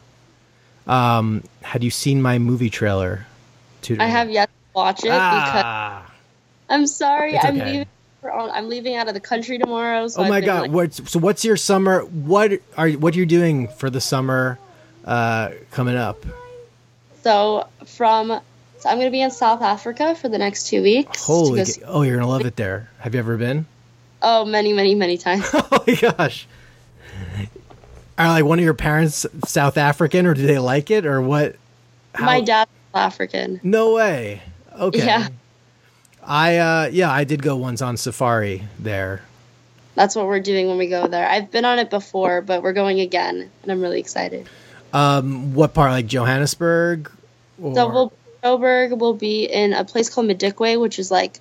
Um, 0.87 1.43
had 1.61 1.83
you 1.83 1.89
seen 1.89 2.21
my 2.21 2.39
movie 2.39 2.69
trailer? 2.69 3.25
Tutoring? 3.81 4.07
I 4.07 4.11
have 4.11 4.29
yet 4.29 4.47
to 4.47 4.53
watch 4.75 4.99
it 4.99 5.03
because 5.03 5.13
Ah, 5.15 6.11
I'm 6.69 6.87
sorry. 6.87 7.33
It's 7.35 7.43
I'm 7.45 7.57
leaving. 7.57 7.87
I'm 8.23 8.69
leaving 8.69 8.95
out 8.95 9.07
of 9.07 9.13
the 9.13 9.19
country 9.19 9.57
tomorrow. 9.57 10.07
So 10.07 10.23
oh 10.23 10.29
my 10.29 10.41
god! 10.41 10.61
like- 10.63 10.71
what? 10.71 10.93
So 10.93 11.19
what's 11.19 11.43
your 11.43 11.57
summer? 11.57 12.01
What 12.01 12.53
are 12.77 12.89
what 12.91 13.15
are 13.15 13.17
you 13.17 13.25
doing 13.25 13.67
for 13.69 13.89
the 13.89 14.01
summer 14.01 14.59
uh, 15.09 15.51
coming 15.71 15.95
up? 15.95 16.23
So 17.23 17.67
from 17.85 18.39
so 18.77 18.89
I'm 18.89 18.95
going 18.95 19.07
to 19.07 19.11
be 19.11 19.21
in 19.21 19.31
South 19.31 19.61
Africa 19.61 20.15
for 20.15 20.29
the 20.29 20.37
next 20.37 20.67
two 20.67 20.81
weeks. 20.81 21.19
to 21.19 21.25
Holy! 21.25 21.63
go 21.63 21.71
oh, 21.85 22.01
you're 22.03 22.15
gonna 22.15 22.29
love 22.29 22.45
it 22.45 22.55
there. 22.55 22.89
Have 22.99 23.13
you 23.13 23.19
ever 23.19 23.35
been? 23.35 23.65
oh, 24.21 24.45
many, 24.45 24.73
many, 24.73 24.95
many 24.95 25.17
times. 25.17 25.49
oh 25.53 25.83
my 25.85 25.95
gosh! 25.95 26.47
Are 28.17 28.27
like 28.27 28.45
one 28.45 28.59
of 28.59 28.65
your 28.65 28.73
parents 28.73 29.25
South 29.45 29.77
African, 29.77 30.25
or 30.25 30.33
do 30.33 30.45
they 30.45 30.59
like 30.59 30.91
it, 30.91 31.05
or 31.05 31.21
what? 31.21 31.55
How- 32.13 32.25
My 32.25 32.41
dad's 32.41 32.71
African. 32.93 33.59
No 33.63 33.93
way. 33.93 34.41
Okay. 34.77 35.05
Yeah. 35.05 35.27
I 36.23 36.57
uh 36.57 36.89
yeah, 36.91 37.11
I 37.11 37.23
did 37.23 37.41
go 37.41 37.55
once 37.55 37.81
on 37.81 37.97
safari 37.97 38.63
there. 38.77 39.23
That's 39.95 40.15
what 40.15 40.27
we're 40.27 40.39
doing 40.39 40.67
when 40.67 40.77
we 40.77 40.87
go 40.87 41.07
there. 41.07 41.27
I've 41.27 41.51
been 41.51 41.65
on 41.65 41.79
it 41.79 41.89
before, 41.89 42.41
but 42.41 42.61
we're 42.61 42.73
going 42.73 42.99
again, 42.99 43.49
and 43.63 43.71
I'm 43.71 43.81
really 43.81 43.99
excited. 43.99 44.47
Um 44.93 45.53
what 45.53 45.73
part 45.73 45.91
like 45.91 46.07
Johannesburg? 46.07 47.11
Or, 47.61 47.75
So 47.75 48.11
will 48.95 49.13
be 49.13 49.43
in 49.45 49.73
a 49.73 49.83
place 49.83 50.09
called 50.09 50.27
Madikwe, 50.27 50.79
which 50.79 50.99
is 50.99 51.11
like 51.11 51.39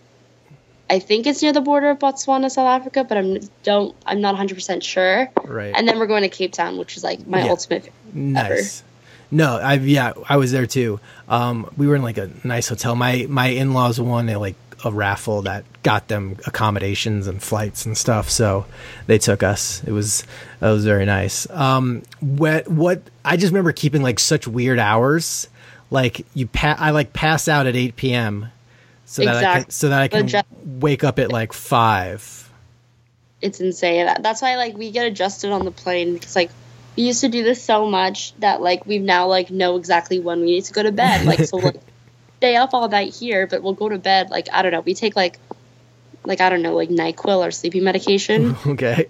I 0.90 0.98
think 0.98 1.26
it's 1.26 1.42
near 1.42 1.52
the 1.52 1.60
border 1.60 1.90
of 1.90 1.98
Botswana, 1.98 2.50
South 2.50 2.66
Africa, 2.66 3.04
but 3.04 3.18
I'm 3.18 3.38
don't 3.62 3.94
I'm 4.06 4.20
not 4.20 4.30
100 4.30 4.54
percent 4.54 4.82
sure. 4.82 5.28
right. 5.44 5.72
And 5.76 5.86
then 5.86 5.98
we're 5.98 6.06
going 6.06 6.22
to 6.22 6.28
Cape 6.28 6.52
Town, 6.52 6.78
which 6.78 6.96
is 6.96 7.04
like 7.04 7.26
my 7.26 7.44
Yeah. 7.44 7.50
ultimate. 7.50 7.92
nice. 8.12 8.82
No, 9.30 9.60
I've 9.62 9.86
yeah, 9.86 10.14
I 10.28 10.36
was 10.38 10.52
there 10.52 10.66
too. 10.66 11.00
Um 11.28 11.70
we 11.76 11.86
were 11.86 11.96
in 11.96 12.02
like 12.02 12.18
a 12.18 12.30
nice 12.44 12.68
hotel. 12.68 12.94
My 12.96 13.26
my 13.28 13.48
in-laws 13.48 14.00
won 14.00 14.28
a 14.28 14.38
like 14.38 14.56
a 14.84 14.92
raffle 14.92 15.42
that 15.42 15.64
got 15.82 16.08
them 16.08 16.36
accommodations 16.46 17.26
and 17.26 17.42
flights 17.42 17.86
and 17.86 17.96
stuff, 17.96 18.30
so 18.30 18.66
they 19.06 19.18
took 19.18 19.42
us. 19.42 19.82
It 19.84 19.92
was 19.92 20.22
it 20.60 20.64
was 20.64 20.84
very 20.84 21.04
nice. 21.04 21.48
Um 21.50 22.02
what 22.20 22.68
what 22.68 23.02
I 23.24 23.36
just 23.36 23.52
remember 23.52 23.72
keeping 23.72 24.02
like 24.02 24.18
such 24.18 24.46
weird 24.46 24.78
hours. 24.78 25.48
Like 25.90 26.26
you 26.34 26.46
pa- 26.46 26.76
I 26.78 26.90
like 26.90 27.12
pass 27.12 27.48
out 27.48 27.66
at 27.66 27.74
8 27.74 27.96
p.m. 27.96 28.48
so 29.06 29.24
that 29.24 29.44
I 29.44 29.62
can 29.62 29.70
so 29.70 29.88
that 29.88 30.02
I 30.02 30.08
can 30.08 30.24
Adjust- 30.26 30.46
wake 30.64 31.02
up 31.04 31.18
at 31.18 31.32
like 31.32 31.52
5. 31.52 32.50
It's 33.40 33.60
insane. 33.60 34.08
That's 34.20 34.42
why 34.42 34.56
like 34.56 34.76
we 34.76 34.90
get 34.90 35.06
adjusted 35.06 35.50
on 35.50 35.64
the 35.64 35.70
plane 35.70 36.12
because 36.14 36.34
like 36.36 36.50
we 36.96 37.04
used 37.04 37.20
to 37.20 37.28
do 37.28 37.44
this 37.44 37.62
so 37.62 37.86
much 37.88 38.34
that 38.40 38.60
like 38.60 38.84
we've 38.84 39.00
now 39.02 39.28
like 39.28 39.50
know 39.50 39.76
exactly 39.76 40.18
when 40.18 40.40
we 40.40 40.46
need 40.46 40.64
to 40.64 40.72
go 40.72 40.82
to 40.82 40.92
bed. 40.92 41.24
Like 41.24 41.44
so 41.44 41.56
like 41.56 41.76
stay 42.38 42.56
up 42.56 42.72
all 42.72 42.88
night 42.88 43.14
here, 43.14 43.46
but 43.46 43.62
we'll 43.62 43.74
go 43.74 43.88
to 43.88 43.98
bed 43.98 44.30
like 44.30 44.48
I 44.52 44.62
don't 44.62 44.72
know. 44.72 44.80
We 44.80 44.94
take 44.94 45.14
like 45.16 45.38
like 46.24 46.40
I 46.40 46.48
don't 46.50 46.62
know 46.62 46.74
like 46.74 46.88
NyQuil 46.88 47.46
or 47.46 47.50
sleeping 47.50 47.84
medication. 47.84 48.56
Okay. 48.66 49.08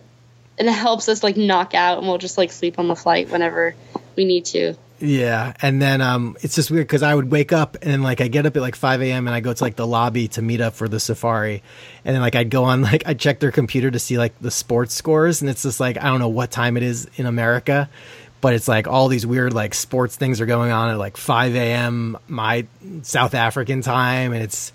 and 0.58 0.68
it 0.68 0.72
helps 0.72 1.08
us 1.08 1.22
like 1.22 1.36
knock 1.36 1.74
out 1.74 1.98
and 1.98 2.06
we'll 2.08 2.18
just 2.18 2.36
like 2.38 2.50
sleep 2.52 2.78
on 2.78 2.88
the 2.88 2.96
flight 2.96 3.30
whenever 3.30 3.74
we 4.16 4.24
need 4.24 4.44
to 4.46 4.74
Yeah, 4.98 5.52
and 5.62 5.80
then 5.80 6.00
um, 6.00 6.36
it's 6.40 6.56
just 6.56 6.70
weird 6.72 6.88
because 6.88 7.04
I 7.04 7.14
would 7.14 7.30
wake 7.30 7.52
up 7.52 7.76
and 7.82 8.02
like 8.02 8.20
I 8.20 8.26
get 8.26 8.46
up 8.46 8.56
at 8.56 8.62
like 8.62 8.74
five 8.74 9.00
a.m. 9.00 9.28
and 9.28 9.34
I 9.34 9.38
go 9.40 9.52
to 9.52 9.64
like 9.64 9.76
the 9.76 9.86
lobby 9.86 10.26
to 10.28 10.42
meet 10.42 10.60
up 10.60 10.74
for 10.74 10.88
the 10.88 10.98
safari, 10.98 11.62
and 12.04 12.14
then 12.14 12.20
like 12.20 12.34
I'd 12.34 12.50
go 12.50 12.64
on 12.64 12.82
like 12.90 13.04
I 13.06 13.14
check 13.14 13.38
their 13.38 13.52
computer 13.52 13.90
to 13.90 13.98
see 13.98 14.18
like 14.18 14.36
the 14.40 14.50
sports 14.50 14.94
scores, 14.94 15.40
and 15.40 15.48
it's 15.48 15.62
just 15.62 15.78
like 15.78 15.96
I 15.98 16.06
don't 16.08 16.18
know 16.18 16.28
what 16.28 16.50
time 16.50 16.76
it 16.76 16.82
is 16.82 17.08
in 17.14 17.26
America, 17.26 17.88
but 18.40 18.54
it's 18.54 18.68
like 18.68 18.86
all 18.86 19.08
these 19.08 19.26
weird 19.26 19.52
like 19.52 19.74
sports 19.74 20.16
things 20.16 20.40
are 20.40 20.46
going 20.46 20.70
on 20.70 20.90
at 20.90 20.98
like 20.98 21.16
five 21.16 21.54
a.m. 21.54 22.16
my 22.28 22.66
South 23.02 23.34
African 23.34 23.80
time, 23.82 24.32
and 24.32 24.42
it's 24.42 24.72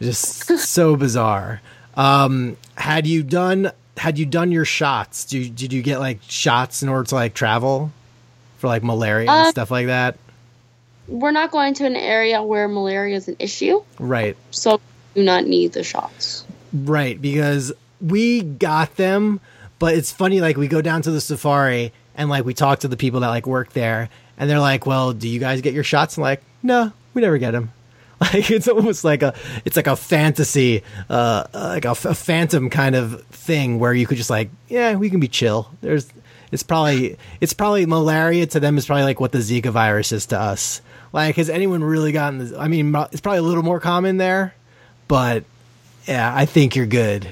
just 0.00 0.46
so 0.58 0.96
bizarre. 0.96 1.60
Um, 1.96 2.56
had 2.76 3.06
you 3.06 3.22
done 3.22 3.70
had 3.96 4.18
you 4.18 4.26
done 4.26 4.50
your 4.52 4.64
shots? 4.64 5.24
Do 5.24 5.48
did 5.48 5.72
you 5.72 5.82
get 5.82 5.98
like 6.00 6.18
shots 6.26 6.82
in 6.82 6.88
order 6.88 7.04
to 7.10 7.14
like 7.14 7.34
travel 7.34 7.92
for 8.58 8.66
like 8.68 8.82
malaria 8.82 9.30
and 9.30 9.46
Uh, 9.46 9.50
stuff 9.50 9.70
like 9.70 9.86
that? 9.86 10.16
we're 11.06 11.32
not 11.32 11.50
going 11.50 11.74
to 11.74 11.84
an 11.84 11.96
area 11.96 12.42
where 12.42 12.66
malaria 12.66 13.14
is 13.14 13.28
an 13.28 13.36
issue 13.38 13.82
Right, 13.98 14.38
so 14.50 14.80
do 15.14 15.22
not 15.22 15.44
need 15.44 15.74
the 15.74 15.84
shots 15.84 16.46
right. 16.72 17.20
Because 17.20 17.72
we 18.00 18.40
got 18.40 18.96
them, 18.96 19.38
but 19.78 19.94
it's 19.94 20.10
funny. 20.10 20.40
Like 20.40 20.56
we 20.56 20.66
go 20.66 20.80
down 20.80 21.02
to 21.02 21.10
the 21.10 21.20
safari 21.20 21.92
and 22.14 22.28
like 22.28 22.44
we 22.44 22.54
talk 22.54 22.80
to 22.80 22.88
the 22.88 22.96
people 22.96 23.20
that 23.20 23.28
like 23.28 23.46
work 23.46 23.72
there, 23.72 24.08
and 24.38 24.48
they're 24.48 24.60
like, 24.60 24.86
"Well, 24.86 25.12
do 25.12 25.28
you 25.28 25.40
guys 25.40 25.60
get 25.60 25.74
your 25.74 25.84
shots?" 25.84 26.16
I'm 26.16 26.22
like, 26.22 26.42
"No, 26.62 26.92
we 27.12 27.22
never 27.22 27.38
get 27.38 27.52
them." 27.52 27.72
Like 28.20 28.50
it's 28.50 28.68
almost 28.68 29.04
like 29.04 29.22
a 29.22 29.34
it's 29.66 29.76
like 29.76 29.88
a 29.88 29.96
fantasy, 29.96 30.82
uh, 31.10 31.44
like 31.52 31.84
a, 31.84 31.90
f- 31.90 32.06
a 32.06 32.14
phantom 32.14 32.70
kind 32.70 32.94
of 32.94 33.22
thing 33.26 33.78
where 33.80 33.92
you 33.92 34.06
could 34.06 34.16
just 34.16 34.30
like, 34.30 34.50
yeah, 34.68 34.94
we 34.94 35.10
can 35.10 35.20
be 35.20 35.28
chill. 35.28 35.68
There's 35.82 36.10
it's 36.52 36.62
probably 36.62 37.18
it's 37.40 37.52
probably 37.52 37.84
malaria 37.84 38.46
to 38.46 38.60
them 38.60 38.78
is 38.78 38.86
probably 38.86 39.02
like 39.02 39.20
what 39.20 39.32
the 39.32 39.38
Zika 39.38 39.70
virus 39.70 40.12
is 40.12 40.26
to 40.26 40.38
us. 40.38 40.80
Like, 41.12 41.36
has 41.36 41.50
anyone 41.50 41.82
really 41.82 42.12
gotten 42.12 42.38
this? 42.38 42.52
I 42.56 42.68
mean, 42.68 42.94
it's 43.12 43.20
probably 43.20 43.40
a 43.40 43.42
little 43.42 43.64
more 43.64 43.80
common 43.80 44.16
there, 44.16 44.54
but 45.06 45.44
yeah, 46.06 46.32
I 46.34 46.46
think 46.46 46.76
you're 46.76 46.86
good. 46.86 47.26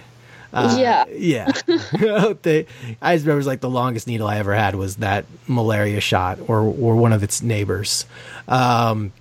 Uh, 0.53 0.77
yeah 0.79 1.05
Yeah. 1.09 1.51
they, 2.43 2.67
I 3.01 3.15
just 3.15 3.25
remember 3.25 3.33
it 3.33 3.37
was 3.37 3.47
like 3.47 3.61
the 3.61 3.71
longest 3.71 4.07
needle 4.07 4.27
I 4.29 4.39
ever 4.39 4.55
had 4.55 4.75
was 4.75 4.97
that 4.97 5.25
malaria 5.49 6.01
shot 6.01 6.39
or, 6.47 6.61
or 6.61 6.97
one 6.97 7.13
of 7.13 7.23
its 7.23 7.43
neighbors. 7.43 8.07
Um, 8.49 9.13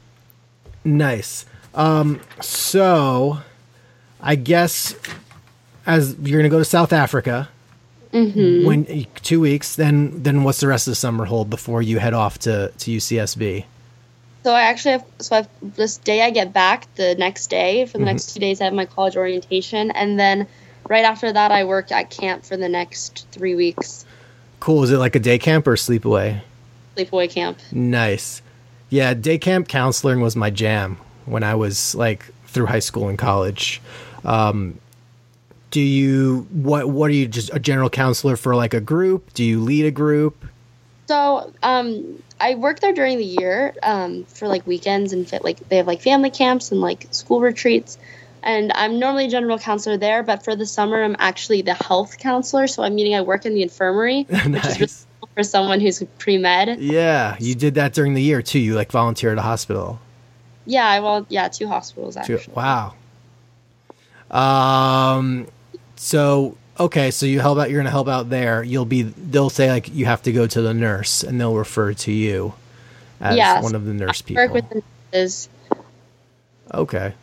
nice. 0.84 1.46
Um, 1.74 2.20
so 2.41 3.39
I 4.20 4.36
guess 4.36 4.96
as 5.86 6.15
you're 6.20 6.39
going 6.39 6.50
to 6.50 6.54
go 6.54 6.60
to 6.60 6.65
South 6.65 6.94
Africa 6.94 7.50
when 8.65 9.08
two 9.24 9.39
weeks, 9.39 9.76
then, 9.78 10.24
then 10.24 10.44
what's 10.44 10.60
the 10.60 10.67
rest 10.67 10.88
of 10.88 10.91
the 10.91 10.96
summer 10.96 11.24
hold 11.26 11.50
before 11.50 11.82
you 11.82 11.98
head 12.00 12.13
off 12.13 12.39
to, 12.39 12.74
to 12.78 12.91
UCSB? 12.91 13.65
so 14.44 14.52
i 14.52 14.62
actually 14.62 14.94
have 14.94 15.06
so 15.20 15.36
i've 15.36 15.48
this 15.62 15.98
day 15.98 16.22
i 16.22 16.30
get 16.30 16.52
back 16.52 16.88
the 16.96 17.15
next 17.15 17.48
day 17.48 17.86
for 17.86 17.98
the 17.98 18.06
next 18.06 18.34
two 18.34 18.39
days 18.39 18.60
i 18.60 18.63
have 18.63 18.74
my 18.74 18.86
college 18.86 19.15
orientation 19.15 19.91
and 19.91 20.20
then 20.20 20.48
right 20.89 21.06
after 21.06 21.32
that 21.32 21.52
i 21.52 21.63
work 21.63 21.91
at 21.91 22.10
camp 22.10 22.44
for 22.44 22.58
the 22.58 22.70
next 22.70 23.28
three 23.32 23.56
weeks 23.56 24.06
Cool. 24.62 24.84
Is 24.84 24.91
it 24.91 24.98
like 25.00 25.15
a 25.15 25.20
day 25.20 25.39
camp 25.39 25.65
or 25.65 25.74
sleepaway? 25.74 26.39
sleepaway 26.96 27.28
camp 27.30 27.58
Nice. 27.72 28.44
Yeah, 28.89 29.15
day 29.15 29.39
camp 29.39 29.67
counseling 29.67 30.22
was 30.22 30.36
my 30.36 30.52
jam 30.52 30.98
when 31.26 31.44
I 31.44 31.56
was 31.56 31.96
like 31.96 32.32
through 32.46 32.67
high 32.67 32.80
school 32.80 33.10
and 33.10 33.17
college. 33.17 33.82
Um, 34.24 34.78
do 35.72 35.82
you 35.82 36.48
what 36.52 36.89
what 36.89 37.10
are 37.10 37.13
you 37.13 37.28
just 37.28 37.52
a 37.54 37.60
general 37.60 37.89
counselor 37.89 38.36
for 38.36 38.56
like 38.56 38.76
a 38.76 38.82
group? 38.82 39.34
Do 39.34 39.44
you 39.44 39.62
lead 39.62 39.86
a 39.86 39.91
group? 39.91 40.46
So, 41.08 41.52
um, 41.63 42.22
I 42.39 42.56
work 42.56 42.82
there 42.82 42.94
during 42.94 43.17
the 43.17 43.26
year 43.26 43.74
um, 43.82 44.26
for 44.26 44.48
like 44.48 44.67
weekends 44.67 45.12
and 45.12 45.28
fit, 45.28 45.44
like 45.44 45.70
they 45.70 45.78
have 45.78 45.88
like 45.88 46.02
family 46.02 46.30
camps 46.30 46.72
and 46.72 46.82
like 46.82 47.08
school 47.12 47.41
retreats. 47.41 47.98
And 48.43 48.71
I'm 48.73 48.97
normally 48.99 49.27
general 49.27 49.60
counselor 49.60 49.97
there, 49.97 50.23
but 50.23 50.43
for 50.43 50.56
the 50.56 50.65
summer, 50.65 51.04
I'm 51.04 51.15
actually 51.19 51.62
the 51.62 51.75
health 51.75 52.17
counselor. 52.17 52.65
So 52.67 52.82
I'm 52.84 52.95
meaning 52.95 53.13
I 53.15 53.21
work 53.21 53.45
in 53.45 53.54
the 53.54 53.62
infirmary, 53.62 54.23
which 54.30 54.39
is 54.39 54.47
nice. 54.47 54.80
responsible 54.80 55.30
for 55.36 55.43
someone 55.43 55.80
who's 55.80 56.04
pre 56.17 56.38
med. 56.38 56.80
Yeah, 56.80 57.36
you 57.39 57.54
did 57.56 57.75
that 57.75 57.93
during 57.93 58.13
the 58.15 58.21
year 58.21 58.41
too. 58.41 58.60
You 58.60 58.73
like 58.75 58.91
volunteer 58.91 59.32
at 59.32 59.38
a 59.38 59.41
hospital. 59.43 59.99
Yeah, 60.65 60.88
I 60.88 60.99
well, 61.01 61.25
yeah, 61.30 61.47
two 61.49 61.67
hospitals 61.67 62.17
Two- 62.25 62.36
actually. 62.38 62.54
Wow. 62.56 62.93
Um. 64.30 65.47
So 65.95 66.58
okay, 66.80 67.12
so 67.12 67.25
you 67.25 67.39
help 67.39 67.60
out. 67.60 67.69
You're 67.69 67.80
gonna 67.80 67.89
help 67.91 68.08
out 68.08 68.30
there. 68.30 68.63
You'll 68.63 68.86
be. 68.86 69.04
They'll 69.04 69.49
say 69.49 69.69
like 69.69 69.93
you 69.93 70.06
have 70.06 70.23
to 70.23 70.32
go 70.32 70.47
to 70.47 70.62
the 70.62 70.73
nurse, 70.73 71.23
and 71.23 71.39
they'll 71.39 71.56
refer 71.56 71.93
to 71.93 72.12
you 72.12 72.54
as 73.19 73.36
Yes. 73.38 73.62
one 73.63 73.75
of 73.75 73.86
the 73.86 73.93
nurse 73.93 74.21
people. 74.21 74.43
Work 74.43 74.54
with 74.54 74.69
the 74.69 74.84
nurses. 75.13 75.49
okay. 76.73 77.13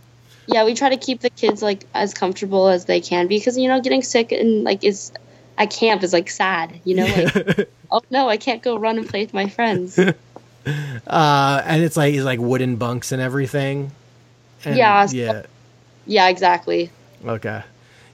Yeah, 0.49 0.65
we 0.65 0.75
try 0.75 0.89
to 0.89 0.97
keep 0.97 1.21
the 1.21 1.31
kids 1.31 1.63
like 1.63 1.85
as 1.95 2.15
comfortable 2.15 2.69
as 2.69 2.87
they 2.87 3.01
can 3.01 3.29
because 3.29 3.57
you 3.59 3.69
know 3.69 3.81
getting 3.81 4.03
sick 4.03 4.33
and 4.33 4.65
like 4.65 4.83
is 4.83 5.13
at 5.59 5.71
camp 5.71 6.03
is 6.03 6.13
like 6.13 6.31
sad. 6.31 6.81
You 6.85 6.97
know, 6.97 7.05
like 7.07 7.69
oh 7.91 8.01
no, 8.11 8.29
I 8.29 8.37
can't 8.39 8.63
go 8.63 8.79
run 8.79 8.99
and 8.99 9.09
play 9.09 9.21
with 9.23 9.35
my 9.35 9.49
friends. 9.49 9.99
Uh, 11.07 11.63
and 11.65 11.83
it's 11.83 11.97
like 11.97 12.13
it's 12.13 12.25
like 12.25 12.39
wooden 12.41 12.77
bunks 12.77 13.11
and 13.13 13.23
everything. 13.23 13.91
And- 14.67 14.77
Yeah, 14.77 15.07
Yeah. 15.11 15.43
yeah, 16.07 16.29
exactly. 16.29 16.91
Okay. 17.25 17.63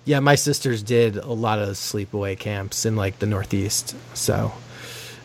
Yeah, 0.04 0.20
my 0.20 0.36
sisters 0.36 0.82
did 0.82 1.16
a 1.16 1.32
lot 1.32 1.58
of 1.58 1.70
sleepaway 1.70 2.38
camps 2.38 2.84
in 2.86 2.94
like 2.94 3.18
the 3.18 3.26
Northeast, 3.26 3.96
so 4.12 4.52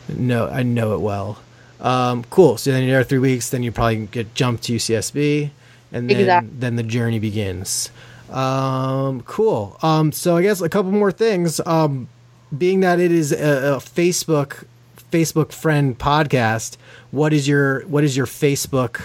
no, 0.07 0.47
I 0.47 0.63
know 0.63 0.95
it 0.95 1.01
well. 1.01 1.37
Um, 1.79 2.23
cool. 2.31 2.57
So 2.57 2.71
then 2.71 2.83
you're 2.83 2.93
there 2.93 3.03
three 3.03 3.19
weeks, 3.19 3.49
then 3.51 3.61
you 3.61 3.71
probably 3.71 4.07
get 4.07 4.33
jumped 4.33 4.63
to 4.63 4.73
UCSB, 4.73 5.51
and 5.91 6.09
then 6.09 6.19
Exact- 6.19 6.59
then 6.59 6.75
the 6.75 6.83
journey 6.83 7.19
begins. 7.19 7.89
Um, 8.29 9.21
cool. 9.21 9.77
Um, 9.81 10.11
so 10.11 10.37
I 10.37 10.41
guess 10.43 10.61
a 10.61 10.69
couple 10.69 10.91
more 10.91 11.11
things. 11.11 11.59
Um, 11.65 12.07
being 12.55 12.81
that 12.81 12.99
it 12.99 13.11
is 13.11 13.31
a, 13.31 13.75
a 13.75 13.77
Facebook 13.77 14.65
Facebook 15.11 15.51
friend 15.51 15.97
podcast, 15.97 16.77
what 17.11 17.33
is 17.33 17.47
your 17.47 17.81
what 17.87 18.03
is 18.03 18.15
your 18.15 18.27
Facebook 18.27 19.01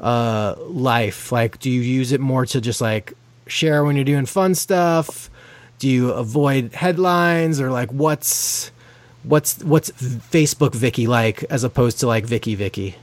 uh 0.00 0.54
life 0.68 1.32
like 1.32 1.58
do 1.58 1.68
you 1.68 1.80
use 1.80 2.12
it 2.12 2.20
more 2.20 2.46
to 2.46 2.60
just 2.60 2.80
like 2.80 3.14
share 3.48 3.82
when 3.82 3.96
you're 3.96 4.04
doing 4.04 4.26
fun 4.26 4.54
stuff 4.54 5.28
do 5.80 5.88
you 5.88 6.12
avoid 6.12 6.72
headlines 6.72 7.60
or 7.60 7.72
like 7.72 7.90
what's 7.90 8.70
what's 9.24 9.58
what's 9.64 9.90
facebook 9.90 10.72
vicky 10.72 11.08
like 11.08 11.42
as 11.50 11.64
opposed 11.64 11.98
to 11.98 12.06
like 12.06 12.24
vicky 12.24 12.54
vicky 12.54 12.94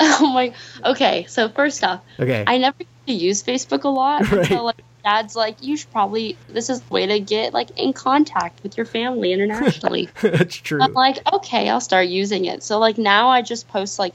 Oh 0.20 0.30
my. 0.32 0.52
Okay, 0.84 1.26
so 1.28 1.48
first 1.48 1.82
off, 1.84 2.00
okay 2.18 2.44
I 2.46 2.58
never 2.58 2.76
used 3.06 3.22
use 3.22 3.42
Facebook 3.42 3.84
a 3.84 3.88
lot 3.88 4.22
Right. 4.30 4.40
until 4.40 4.64
like 4.64 4.82
dad's 5.04 5.34
like, 5.34 5.62
you 5.62 5.76
should 5.76 5.90
probably 5.90 6.36
this 6.48 6.68
is 6.70 6.80
the 6.80 6.92
way 6.92 7.06
to 7.06 7.20
get 7.20 7.52
like 7.54 7.70
in 7.78 7.92
contact 7.92 8.62
with 8.62 8.76
your 8.76 8.86
family 8.86 9.32
internationally. 9.32 10.08
that's 10.20 10.56
true 10.56 10.80
I'm 10.82 10.92
like, 10.92 11.18
okay, 11.32 11.68
I'll 11.68 11.80
start 11.80 12.06
using 12.08 12.44
it. 12.44 12.62
So 12.62 12.78
like 12.78 12.98
now 12.98 13.28
I 13.28 13.42
just 13.42 13.68
post 13.68 13.98
like 13.98 14.14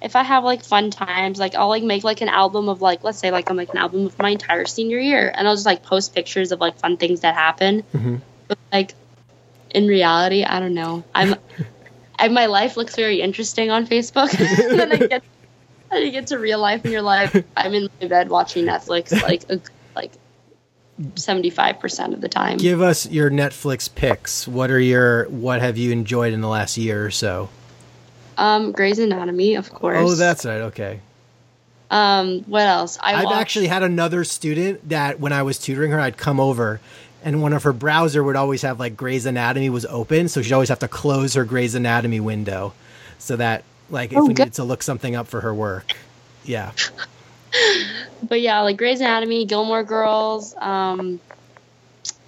if 0.00 0.14
I 0.14 0.22
have 0.22 0.44
like 0.44 0.62
fun 0.64 0.90
times, 0.90 1.38
like 1.38 1.54
I'll 1.56 1.68
like 1.68 1.82
make 1.82 2.04
like 2.04 2.20
an 2.20 2.28
album 2.28 2.68
of 2.68 2.80
like 2.80 3.02
let's 3.04 3.18
say 3.18 3.30
like 3.30 3.50
I'm 3.50 3.56
like 3.56 3.70
an 3.70 3.78
album 3.78 4.06
of 4.06 4.18
my 4.18 4.30
entire 4.30 4.64
senior 4.64 4.98
year 4.98 5.32
and 5.34 5.48
I'll 5.48 5.54
just 5.54 5.66
like 5.66 5.82
post 5.82 6.14
pictures 6.14 6.52
of 6.52 6.60
like 6.60 6.78
fun 6.78 6.96
things 6.96 7.20
that 7.20 7.34
happen. 7.34 7.82
Mhm. 7.92 8.20
But 8.46 8.58
like 8.72 8.94
in 9.70 9.86
reality, 9.88 10.44
I 10.44 10.60
don't 10.60 10.74
know. 10.74 11.04
I'm 11.14 11.34
I, 12.18 12.28
my 12.28 12.46
life 12.46 12.76
looks 12.76 12.96
very 12.96 13.20
interesting 13.20 13.70
on 13.70 13.86
Facebook. 13.86 14.30
and 14.70 14.78
then 14.80 14.92
I 14.92 14.96
get 15.06 15.22
then 15.90 16.04
you 16.04 16.10
get 16.10 16.26
to 16.28 16.38
real 16.38 16.58
life 16.58 16.84
in 16.84 16.92
your 16.92 17.02
life. 17.02 17.34
I'm 17.56 17.72
in 17.74 17.88
my 18.00 18.08
bed 18.08 18.28
watching 18.28 18.64
Netflix 18.66 19.10
like 19.22 19.44
a, 19.50 19.60
like 19.96 20.12
75% 21.00 22.12
of 22.12 22.20
the 22.20 22.28
time. 22.28 22.58
give 22.58 22.82
us 22.82 23.08
your 23.08 23.30
netflix 23.30 23.88
picks 23.94 24.48
what 24.48 24.68
are 24.70 24.80
your 24.80 25.24
what 25.28 25.60
have 25.60 25.78
you 25.78 25.92
enjoyed 25.92 26.32
in 26.32 26.40
the 26.40 26.48
last 26.48 26.76
year 26.76 27.06
or 27.06 27.10
so 27.12 27.48
Um 28.36 28.72
Grey's 28.72 28.98
Anatomy, 28.98 29.54
of 29.54 29.72
course. 29.72 29.96
oh 30.00 30.14
that's 30.16 30.44
right 30.44 30.62
okay 30.62 31.00
Um, 31.90 32.40
what 32.48 32.66
else? 32.66 32.98
I 33.00 33.14
I've 33.14 33.24
watched- 33.26 33.36
actually 33.40 33.68
had 33.68 33.82
another 33.84 34.24
student 34.24 34.88
that 34.88 35.20
when 35.20 35.32
I 35.32 35.42
was 35.42 35.56
tutoring 35.58 35.90
her, 35.92 36.00
I'd 36.00 36.16
come 36.18 36.38
over 36.40 36.80
and 37.24 37.42
one 37.42 37.52
of 37.52 37.62
her 37.64 37.72
browser 37.72 38.22
would 38.22 38.36
always 38.36 38.62
have 38.62 38.78
like 38.78 38.96
Grey's 38.96 39.26
Anatomy 39.26 39.70
was 39.70 39.84
open, 39.86 40.28
so 40.28 40.42
she'd 40.42 40.52
always 40.52 40.68
have 40.68 40.78
to 40.80 40.88
close 40.88 41.34
her 41.34 41.44
Grey's 41.44 41.74
Anatomy 41.74 42.20
window 42.20 42.72
so 43.18 43.36
that 43.36 43.64
like 43.90 44.12
if 44.12 44.18
Oh, 44.18 44.22
we 44.26 44.34
good. 44.34 44.44
needed 44.44 44.54
to 44.54 44.64
look 44.64 44.82
something 44.82 45.16
up 45.16 45.26
for 45.26 45.40
her 45.40 45.54
work. 45.54 45.92
Yeah. 46.44 46.72
but 48.22 48.40
yeah, 48.40 48.60
like 48.60 48.76
Grey's 48.76 49.00
Anatomy, 49.00 49.44
Gilmore 49.46 49.84
Girls. 49.84 50.54
Um, 50.56 51.20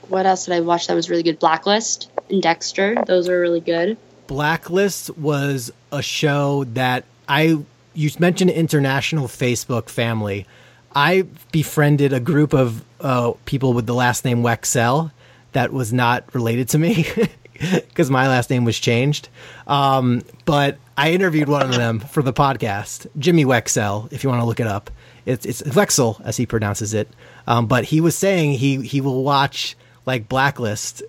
what 0.09 0.27
else 0.27 0.47
did 0.47 0.55
I 0.55 0.61
watch 0.61 0.87
that 0.89 0.95
was 0.95 1.09
really 1.09 1.23
good? 1.23 1.39
Blacklist 1.39 2.11
and 2.29 2.43
Dexter. 2.43 2.97
Those 3.07 3.29
are 3.29 3.41
really 3.41 3.61
good. 3.61 3.97
Blacklist 4.27 5.17
was 5.19 5.73
a 5.93 6.03
show 6.03 6.65
that 6.65 7.05
I 7.29 7.59
you 7.95 8.11
mentioned 8.19 8.51
international 8.51 9.27
Facebook 9.29 9.89
family. 9.89 10.47
I 10.95 11.27
befriended 11.53 12.13
a 12.13 12.21
group 12.21 12.53
of 12.53 12.85
uh, 13.01 13.33
people 13.45 13.73
with 13.73 13.87
the 13.87 13.95
last 13.95 14.25
name 14.25 14.43
Wexel 14.43 15.13
that 15.53 15.73
was 15.73 15.93
not 15.93 16.25
related 16.35 16.69
to 16.71 16.79
me 16.79 17.07
because 17.73 18.11
my 18.11 18.29
last 18.29 18.51
name 18.51 18.65
was 18.65 18.79
changed. 18.79 19.29
Um, 19.67 20.23
but 20.45 20.79
I 20.97 21.13
interviewed 21.13 21.49
one 21.49 21.63
of 21.63 21.75
them 21.75 22.01
for 22.01 22.23
the 22.23 22.33
podcast, 22.33 23.07
Jimmy 23.19 23.45
Wexel, 23.45 24.13
if 24.13 24.25
you 24.25 24.31
want 24.31 24.43
to 24.43 24.47
look 24.47 24.61
it 24.61 24.67
up. 24.67 24.91
It's 25.27 25.45
it's 25.45 25.63
Wexel 25.63 26.21
as 26.25 26.37
he 26.37 26.47
pronounces 26.47 26.95
it. 26.95 27.09
Um, 27.47 27.67
but 27.67 27.85
he 27.85 28.01
was 28.01 28.17
saying 28.17 28.53
he 28.53 28.81
he 28.83 29.01
will 29.01 29.23
watch 29.23 29.77
like 30.07 30.29
Blacklist 30.29 31.03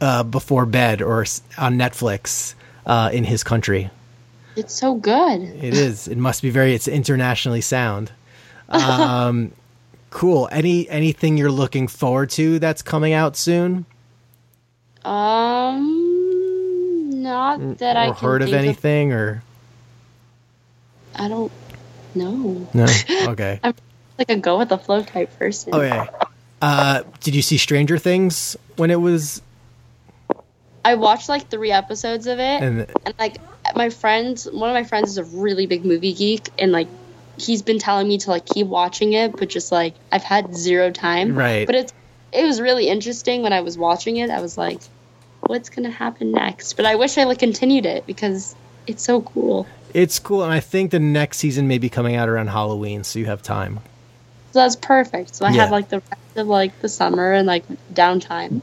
uh, 0.00 0.22
before 0.22 0.66
bed 0.66 1.02
or 1.02 1.20
on 1.58 1.76
Netflix 1.76 2.54
uh, 2.86 3.10
in 3.12 3.24
his 3.24 3.42
country. 3.42 3.90
It's 4.56 4.74
so 4.74 4.94
good. 4.94 5.42
It 5.42 5.74
is. 5.74 6.06
It 6.06 6.18
must 6.18 6.42
be 6.42 6.50
very. 6.50 6.74
It's 6.74 6.86
internationally 6.86 7.60
sound. 7.60 8.12
Um, 8.74 9.52
cool. 10.10 10.48
Any 10.50 10.88
anything 10.88 11.36
you're 11.36 11.50
looking 11.50 11.88
forward 11.88 12.30
to 12.30 12.58
that's 12.58 12.82
coming 12.82 13.12
out 13.12 13.36
soon? 13.36 13.86
Um, 15.04 17.22
not 17.22 17.78
that 17.78 17.96
I 17.96 18.08
or 18.08 18.14
can 18.14 18.24
heard 18.24 18.42
of 18.42 18.52
anything? 18.52 19.12
Or 19.12 19.42
I 21.14 21.28
don't 21.28 21.52
know. 22.14 22.68
no? 22.74 22.86
Okay. 23.28 23.60
I'm 23.62 23.74
like 24.18 24.30
a 24.30 24.36
go 24.36 24.58
with 24.58 24.68
the 24.68 24.78
flow 24.78 25.02
type 25.02 25.36
person. 25.38 25.74
Okay. 25.74 26.06
Uh, 26.62 27.02
did 27.20 27.34
you 27.34 27.42
see 27.42 27.58
Stranger 27.58 27.98
Things 27.98 28.56
when 28.76 28.90
it 28.90 29.00
was? 29.00 29.42
I 30.84 30.94
watched 30.94 31.28
like 31.28 31.48
three 31.48 31.72
episodes 31.72 32.26
of 32.26 32.38
it, 32.38 32.62
And 32.62 32.86
and 33.04 33.14
like 33.18 33.36
my 33.74 33.90
friends, 33.90 34.48
one 34.50 34.70
of 34.70 34.74
my 34.74 34.84
friends 34.84 35.10
is 35.10 35.18
a 35.18 35.24
really 35.24 35.66
big 35.66 35.84
movie 35.84 36.12
geek, 36.12 36.48
and 36.58 36.72
like 36.72 36.88
he's 37.38 37.62
been 37.62 37.78
telling 37.78 38.08
me 38.08 38.18
to 38.18 38.30
like 38.30 38.46
keep 38.46 38.66
watching 38.66 39.12
it, 39.12 39.36
but 39.36 39.48
just 39.48 39.72
like 39.72 39.94
I've 40.12 40.22
had 40.24 40.54
zero 40.54 40.90
time. 40.90 41.34
Right. 41.34 41.66
But 41.66 41.74
it's 41.76 41.92
it 42.32 42.44
was 42.44 42.60
really 42.60 42.88
interesting 42.88 43.42
when 43.42 43.52
I 43.52 43.60
was 43.60 43.78
watching 43.78 44.16
it. 44.16 44.30
I 44.30 44.40
was 44.40 44.58
like, 44.58 44.80
what's 45.40 45.68
gonna 45.70 45.90
happen 45.90 46.32
next? 46.32 46.74
But 46.74 46.86
I 46.86 46.96
wish 46.96 47.16
I 47.18 47.24
like 47.24 47.38
continued 47.38 47.86
it 47.86 48.06
because 48.06 48.54
it's 48.86 49.02
so 49.04 49.22
cool. 49.22 49.66
it's 49.92 50.18
cool. 50.18 50.42
And 50.42 50.52
I 50.52 50.60
think 50.60 50.90
the 50.90 50.98
next 50.98 51.38
season 51.38 51.68
may 51.68 51.78
be 51.78 51.88
coming 51.88 52.16
out 52.16 52.28
around 52.28 52.48
Halloween, 52.48 53.04
so 53.04 53.18
you 53.18 53.26
have 53.26 53.42
time. 53.42 53.80
So 54.52 54.60
that's 54.60 54.76
perfect. 54.76 55.34
So 55.36 55.44
I 55.46 55.50
Yeah. 55.50 55.62
have 55.62 55.70
like 55.70 55.88
the 55.88 55.98
rest 55.98 56.36
of 56.36 56.46
like 56.48 56.80
the 56.80 56.88
summer 56.88 57.32
and 57.32 57.46
like 57.46 57.64
downtime. 57.92 58.60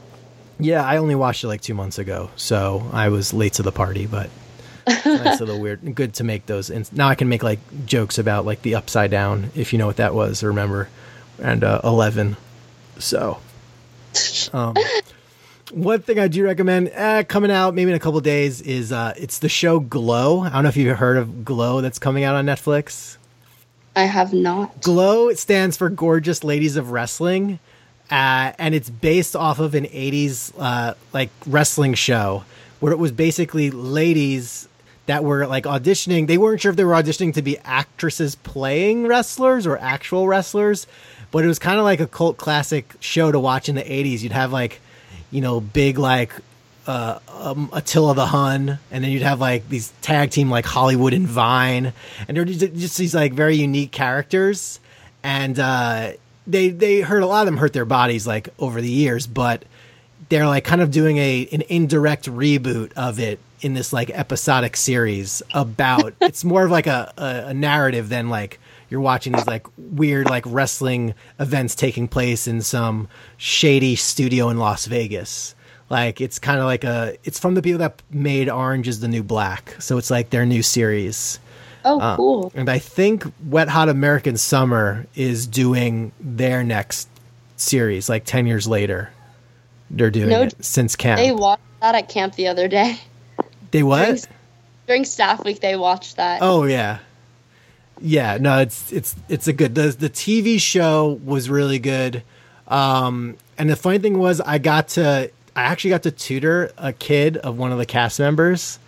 Yeah, 0.58 0.84
I 0.84 0.98
only 0.98 1.14
watched 1.14 1.42
it 1.42 1.48
like 1.48 1.60
two 1.60 1.74
months 1.74 1.98
ago, 1.98 2.30
so 2.36 2.88
I 2.92 3.08
was 3.08 3.32
late 3.34 3.54
to 3.54 3.62
the 3.62 3.72
party, 3.72 4.06
but 4.06 4.30
it's 4.86 5.04
nice 5.06 5.40
little 5.40 5.60
weird. 5.60 5.94
Good 5.94 6.14
to 6.14 6.24
make 6.24 6.46
those. 6.46 6.70
And 6.70 6.90
now 6.92 7.08
I 7.08 7.14
can 7.14 7.28
make 7.28 7.42
like 7.42 7.60
jokes 7.86 8.18
about 8.18 8.44
like 8.44 8.62
the 8.62 8.74
upside 8.74 9.10
down, 9.10 9.50
if 9.54 9.72
you 9.72 9.78
know 9.78 9.86
what 9.86 9.96
that 9.96 10.14
was, 10.14 10.42
remember, 10.42 10.88
and 11.40 11.64
uh, 11.64 11.80
eleven. 11.84 12.36
So, 12.98 13.38
um, 14.52 14.76
one 15.72 16.02
thing 16.02 16.18
I 16.18 16.28
do 16.28 16.44
recommend 16.44 16.90
eh, 16.92 17.22
coming 17.24 17.50
out 17.50 17.74
maybe 17.74 17.90
in 17.90 17.96
a 17.96 18.00
couple 18.00 18.20
days 18.20 18.60
is 18.60 18.92
uh, 18.92 19.14
it's 19.16 19.38
the 19.38 19.48
show 19.48 19.80
Glow. 19.80 20.40
I 20.40 20.50
don't 20.50 20.62
know 20.62 20.68
if 20.68 20.76
you've 20.76 20.96
heard 20.98 21.16
of 21.16 21.44
Glow 21.44 21.80
that's 21.80 21.98
coming 21.98 22.24
out 22.24 22.34
on 22.34 22.46
Netflix. 22.46 23.16
I 23.94 24.04
have 24.04 24.32
not. 24.32 24.80
Glow 24.82 25.32
stands 25.34 25.76
for 25.76 25.90
Gorgeous 25.90 26.42
Ladies 26.44 26.76
of 26.76 26.90
Wrestling, 26.90 27.58
uh, 28.10 28.52
and 28.58 28.74
it's 28.74 28.88
based 28.88 29.36
off 29.36 29.58
of 29.58 29.74
an 29.74 29.84
'80s 29.84 30.52
uh, 30.58 30.94
like 31.12 31.30
wrestling 31.46 31.94
show 31.94 32.44
where 32.80 32.92
it 32.92 32.98
was 32.98 33.12
basically 33.12 33.70
ladies 33.70 34.68
that 35.06 35.24
were 35.24 35.46
like 35.46 35.64
auditioning. 35.64 36.26
They 36.26 36.38
weren't 36.38 36.60
sure 36.60 36.70
if 36.70 36.76
they 36.76 36.84
were 36.84 36.94
auditioning 36.94 37.34
to 37.34 37.42
be 37.42 37.58
actresses 37.58 38.34
playing 38.36 39.06
wrestlers 39.06 39.66
or 39.66 39.78
actual 39.78 40.28
wrestlers, 40.28 40.86
but 41.30 41.44
it 41.44 41.48
was 41.48 41.58
kind 41.58 41.78
of 41.78 41.84
like 41.84 42.00
a 42.00 42.06
cult 42.06 42.36
classic 42.36 42.94
show 43.00 43.32
to 43.32 43.40
watch 43.40 43.68
in 43.68 43.74
the 43.74 43.82
'80s. 43.82 44.20
You'd 44.20 44.32
have 44.32 44.52
like, 44.52 44.80
you 45.30 45.40
know, 45.40 45.60
big 45.60 45.98
like 45.98 46.32
uh, 46.86 47.18
um, 47.28 47.70
Attila 47.72 48.14
the 48.14 48.26
Hun, 48.26 48.78
and 48.90 49.04
then 49.04 49.10
you'd 49.10 49.22
have 49.22 49.40
like 49.40 49.68
these 49.68 49.92
tag 50.02 50.30
team 50.30 50.50
like 50.50 50.64
Hollywood 50.64 51.14
and 51.14 51.26
Vine, 51.26 51.92
and 52.28 52.36
they're 52.36 52.44
just, 52.44 52.74
just 52.74 52.98
these 52.98 53.14
like 53.14 53.32
very 53.32 53.56
unique 53.56 53.92
characters, 53.92 54.80
and 55.22 55.58
uh, 55.58 56.12
they 56.46 56.70
they 56.70 57.00
hurt 57.00 57.22
a 57.22 57.26
lot 57.26 57.40
of 57.42 57.46
them 57.46 57.56
hurt 57.56 57.72
their 57.72 57.84
bodies 57.84 58.26
like 58.26 58.48
over 58.58 58.80
the 58.80 58.90
years, 58.90 59.26
but 59.26 59.64
they're 60.32 60.46
like 60.46 60.64
kind 60.64 60.80
of 60.80 60.90
doing 60.90 61.18
a 61.18 61.46
an 61.52 61.62
indirect 61.68 62.24
reboot 62.24 62.90
of 62.94 63.20
it 63.20 63.38
in 63.60 63.74
this 63.74 63.92
like 63.92 64.08
episodic 64.08 64.78
series 64.78 65.42
about 65.52 66.14
it's 66.22 66.42
more 66.42 66.64
of 66.64 66.70
like 66.70 66.86
a, 66.86 67.12
a, 67.18 67.48
a 67.50 67.54
narrative 67.54 68.08
than 68.08 68.30
like 68.30 68.58
you're 68.88 69.00
watching 69.02 69.34
these 69.34 69.46
like 69.46 69.66
weird 69.76 70.30
like 70.30 70.44
wrestling 70.46 71.12
events 71.38 71.74
taking 71.74 72.08
place 72.08 72.46
in 72.46 72.62
some 72.62 73.08
shady 73.36 73.94
studio 73.94 74.48
in 74.48 74.56
Las 74.58 74.86
Vegas. 74.86 75.54
Like 75.90 76.22
it's 76.22 76.38
kind 76.38 76.58
of 76.60 76.64
like 76.64 76.84
a 76.84 77.14
it's 77.24 77.38
from 77.38 77.54
the 77.54 77.60
people 77.60 77.80
that 77.80 78.00
made 78.10 78.48
Orange 78.48 78.88
is 78.88 79.00
the 79.00 79.08
New 79.08 79.22
Black. 79.22 79.76
So 79.80 79.98
it's 79.98 80.10
like 80.10 80.30
their 80.30 80.46
new 80.46 80.62
series. 80.62 81.38
Oh, 81.84 82.00
Uh, 82.00 82.16
cool. 82.16 82.52
And 82.54 82.70
I 82.70 82.78
think 82.78 83.24
Wet 83.46 83.68
Hot 83.68 83.90
American 83.90 84.38
Summer 84.38 85.06
is 85.14 85.46
doing 85.46 86.12
their 86.18 86.64
next 86.64 87.08
series 87.56 88.08
like 88.08 88.24
10 88.24 88.46
years 88.46 88.66
later. 88.66 89.10
They're 89.92 90.10
doing 90.10 90.30
No, 90.30 90.42
it 90.42 90.64
since 90.64 90.96
camp. 90.96 91.20
They 91.20 91.32
watched 91.32 91.62
that 91.80 91.94
at 91.94 92.08
camp 92.08 92.34
the 92.34 92.48
other 92.48 92.66
day. 92.66 92.98
They 93.70 93.82
what? 93.82 94.06
During, 94.06 94.20
during 94.86 95.04
staff 95.04 95.44
week, 95.44 95.60
they 95.60 95.76
watched 95.76 96.16
that. 96.16 96.40
Oh 96.42 96.64
yeah, 96.64 96.98
yeah. 98.00 98.38
No, 98.40 98.58
it's 98.58 98.90
it's 98.92 99.14
it's 99.28 99.46
a 99.48 99.52
good. 99.52 99.74
The 99.74 99.88
the 99.88 100.10
TV 100.10 100.58
show 100.58 101.20
was 101.24 101.48
really 101.48 101.78
good. 101.78 102.22
Um, 102.68 103.36
and 103.58 103.68
the 103.68 103.76
funny 103.76 103.98
thing 103.98 104.18
was, 104.18 104.40
I 104.40 104.58
got 104.58 104.88
to 104.88 105.30
I 105.54 105.62
actually 105.62 105.90
got 105.90 106.04
to 106.04 106.10
tutor 106.10 106.72
a 106.78 106.92
kid 106.92 107.36
of 107.36 107.58
one 107.58 107.72
of 107.72 107.78
the 107.78 107.86
cast 107.86 108.18
members, 108.18 108.78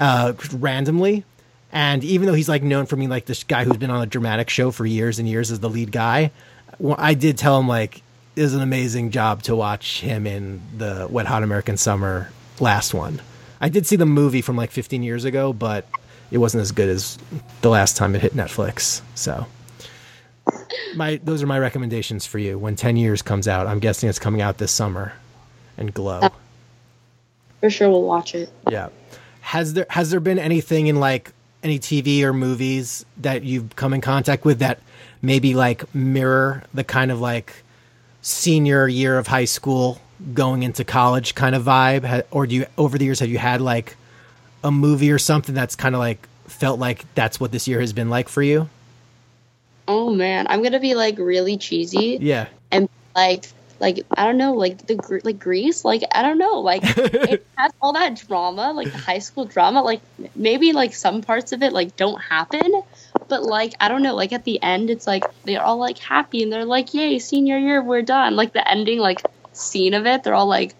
uh, 0.00 0.32
randomly. 0.52 1.24
And 1.70 2.02
even 2.02 2.26
though 2.26 2.32
he's 2.34 2.48
like 2.48 2.62
known 2.62 2.86
for 2.86 2.96
being 2.96 3.10
like 3.10 3.26
this 3.26 3.44
guy 3.44 3.64
who's 3.64 3.76
been 3.76 3.90
on 3.90 4.02
a 4.02 4.06
dramatic 4.06 4.48
show 4.48 4.70
for 4.70 4.86
years 4.86 5.18
and 5.18 5.28
years 5.28 5.50
as 5.50 5.60
the 5.60 5.68
lead 5.68 5.92
guy, 5.92 6.30
well, 6.78 6.96
I 6.98 7.12
did 7.12 7.36
tell 7.36 7.58
him 7.60 7.68
like 7.68 8.02
was 8.42 8.54
an 8.54 8.62
amazing 8.62 9.10
job 9.10 9.42
to 9.44 9.56
watch 9.56 10.00
him 10.00 10.26
in 10.26 10.60
the 10.76 11.06
Wet 11.10 11.26
Hot 11.26 11.42
American 11.42 11.76
Summer 11.76 12.30
last 12.60 12.94
one. 12.94 13.20
I 13.60 13.68
did 13.68 13.86
see 13.86 13.96
the 13.96 14.06
movie 14.06 14.42
from 14.42 14.56
like 14.56 14.70
15 14.70 15.02
years 15.02 15.24
ago, 15.24 15.52
but 15.52 15.86
it 16.30 16.38
wasn't 16.38 16.62
as 16.62 16.72
good 16.72 16.88
as 16.88 17.18
the 17.62 17.70
last 17.70 17.96
time 17.96 18.14
it 18.14 18.22
hit 18.22 18.34
Netflix. 18.34 19.00
So 19.14 19.46
my 20.94 21.20
those 21.22 21.42
are 21.42 21.46
my 21.46 21.58
recommendations 21.58 22.26
for 22.26 22.38
you. 22.38 22.58
When 22.58 22.76
10 22.76 22.96
years 22.96 23.22
comes 23.22 23.48
out, 23.48 23.66
I'm 23.66 23.78
guessing 23.78 24.08
it's 24.08 24.18
coming 24.18 24.40
out 24.40 24.58
this 24.58 24.72
summer 24.72 25.12
and 25.76 25.92
glow. 25.92 26.28
For 27.60 27.70
sure, 27.70 27.90
we'll 27.90 28.02
watch 28.02 28.34
it. 28.34 28.50
Yeah. 28.70 28.88
Has 29.40 29.74
there 29.74 29.86
has 29.90 30.10
there 30.10 30.20
been 30.20 30.38
anything 30.38 30.86
in 30.86 31.00
like 31.00 31.32
any 31.62 31.78
TV 31.78 32.22
or 32.22 32.32
movies 32.32 33.04
that 33.18 33.42
you've 33.42 33.74
come 33.74 33.92
in 33.92 34.00
contact 34.00 34.44
with 34.44 34.60
that 34.60 34.80
maybe 35.22 35.54
like 35.54 35.92
mirror 35.94 36.62
the 36.72 36.84
kind 36.84 37.10
of 37.10 37.20
like 37.20 37.64
senior 38.28 38.86
year 38.86 39.18
of 39.18 39.26
high 39.26 39.44
school 39.46 40.00
going 40.34 40.62
into 40.62 40.84
college 40.84 41.34
kind 41.34 41.54
of 41.54 41.62
vibe 41.62 42.24
or 42.30 42.46
do 42.46 42.56
you 42.56 42.66
over 42.76 42.98
the 42.98 43.04
years 43.04 43.20
have 43.20 43.28
you 43.30 43.38
had 43.38 43.60
like 43.60 43.96
a 44.64 44.70
movie 44.70 45.10
or 45.10 45.18
something 45.18 45.54
that's 45.54 45.76
kind 45.76 45.94
of 45.94 46.00
like 46.00 46.26
felt 46.46 46.78
like 46.80 47.04
that's 47.14 47.38
what 47.40 47.52
this 47.52 47.66
year 47.68 47.80
has 47.80 47.92
been 47.92 48.10
like 48.10 48.28
for 48.28 48.42
you? 48.42 48.68
Oh 49.86 50.10
man, 50.12 50.46
I'm 50.48 50.62
gonna 50.62 50.80
be 50.80 50.94
like 50.94 51.18
really 51.18 51.56
cheesy 51.56 52.18
Yeah. 52.20 52.48
and 52.70 52.88
like 53.16 53.46
like 53.80 54.04
I 54.10 54.24
don't 54.26 54.36
know, 54.36 54.54
like 54.54 54.86
the 54.86 55.20
like 55.24 55.38
Grease, 55.38 55.84
like 55.84 56.02
I 56.12 56.22
don't 56.22 56.38
know, 56.38 56.60
like 56.60 56.82
it 56.96 57.46
has 57.56 57.72
all 57.80 57.92
that 57.94 58.22
drama, 58.28 58.72
like 58.72 58.90
the 58.92 58.98
high 58.98 59.20
school 59.20 59.44
drama. 59.46 59.82
Like 59.82 60.00
maybe 60.34 60.72
like 60.72 60.92
some 60.94 61.22
parts 61.22 61.52
of 61.52 61.62
it 61.62 61.72
like 61.72 61.96
don't 61.96 62.20
happen, 62.20 62.82
but 63.28 63.42
like 63.42 63.74
I 63.80 63.88
don't 63.88 64.02
know, 64.02 64.14
like 64.14 64.32
at 64.32 64.44
the 64.44 64.62
end, 64.62 64.90
it's 64.90 65.06
like 65.06 65.24
they're 65.44 65.62
all 65.62 65.78
like 65.78 65.98
happy 65.98 66.42
and 66.42 66.52
they're 66.52 66.64
like, 66.64 66.94
"Yay, 66.94 67.18
senior 67.18 67.58
year, 67.58 67.82
we're 67.82 68.02
done!" 68.02 68.36
Like 68.36 68.52
the 68.52 68.68
ending, 68.68 68.98
like 68.98 69.20
scene 69.52 69.94
of 69.94 70.06
it, 70.06 70.22
they're 70.22 70.34
all 70.34 70.46
like, 70.46 70.74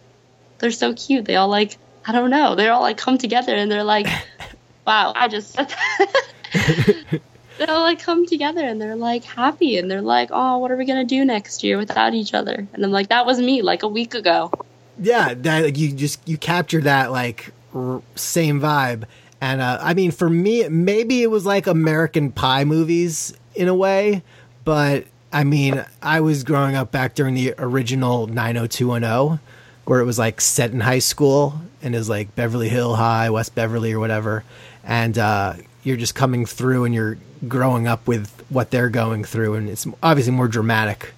they're 0.59 0.71
so 0.71 0.95
cute. 0.95 1.25
They 1.25 1.37
all 1.37 1.49
like 1.49 1.77
I 2.07 2.13
don't 2.13 2.31
know, 2.31 2.55
they're 2.55 2.73
all 2.73 2.83
like 2.83 2.97
come 2.97 3.19
together 3.19 3.55
and 3.55 3.71
they're 3.71 3.85
like, 3.85 4.07
"Wow, 4.87 5.13
I 5.15 5.29
just." 5.29 5.53
said 5.53 5.69
that." 5.69 6.25
they 7.59 7.67
all 7.67 7.83
like 7.83 8.01
come 8.01 8.27
together 8.27 8.65
and 8.65 8.81
they're 8.81 8.97
like 8.97 9.25
happy 9.25 9.77
and 9.77 9.91
they're 9.91 10.03
like, 10.03 10.31
oh, 10.33 10.59
what 10.59 10.71
are 10.71 10.77
we 10.77 10.85
gonna 10.85 11.05
do 11.05 11.25
next 11.25 11.63
year 11.65 11.77
without 11.77 12.15
each 12.15 12.33
other? 12.33 12.67
And 12.73 12.85
I'm 12.85 12.91
like, 12.91 13.09
that 13.09 13.27
was 13.27 13.41
me 13.41 13.63
like 13.63 13.83
a 13.83 13.89
week 13.89 14.15
ago. 14.15 14.51
yeah 14.99 15.35
that 15.35 15.65
like, 15.65 15.79
you 15.79 15.93
just 15.93 16.27
you 16.27 16.39
capture 16.39 16.81
that 16.81 17.11
like 17.11 17.53
r- 17.75 18.03
same 18.15 18.61
vibe 18.61 19.05
and 19.41 19.61
uh, 19.61 19.79
i 19.81 19.95
mean 19.95 20.11
for 20.11 20.29
me 20.29 20.69
maybe 20.69 21.23
it 21.23 21.31
was 21.31 21.47
like 21.47 21.67
american 21.67 22.31
pie 22.31 22.65
movies 22.65 23.35
in 23.55 23.69
a 23.69 23.75
way 23.75 24.23
but 24.65 25.05
i 25.33 25.45
mean 25.45 25.85
i 26.03 26.21
was 26.21 26.45
growing 26.45 26.75
up 26.75 26.91
back 26.91 27.15
during 27.15 27.35
the 27.35 27.55
original 27.59 28.27
90210 28.27 29.41
where 29.85 30.01
it 30.01 30.05
was 30.05 30.19
like 30.19 30.41
set 30.41 30.71
in 30.73 30.81
high 30.81 30.99
school 30.99 31.61
and 31.83 31.95
is 31.95 32.09
like 32.09 32.35
beverly 32.35 32.69
hill 32.69 32.97
high 32.97 33.31
west 33.31 33.55
beverly 33.55 33.93
or 33.93 34.01
whatever 34.01 34.45
and 34.85 35.19
uh, 35.19 35.53
you're 35.85 35.97
just 35.99 36.15
coming 36.15 36.47
through 36.47 36.85
and 36.85 36.95
you're 36.95 37.19
growing 37.47 37.87
up 37.87 38.07
with 38.07 38.31
what 38.49 38.71
they're 38.71 38.89
going 38.89 39.23
through 39.23 39.55
and 39.55 39.69
it's 39.69 39.87
obviously 40.03 40.33
more 40.33 40.49
dramatic 40.49 41.13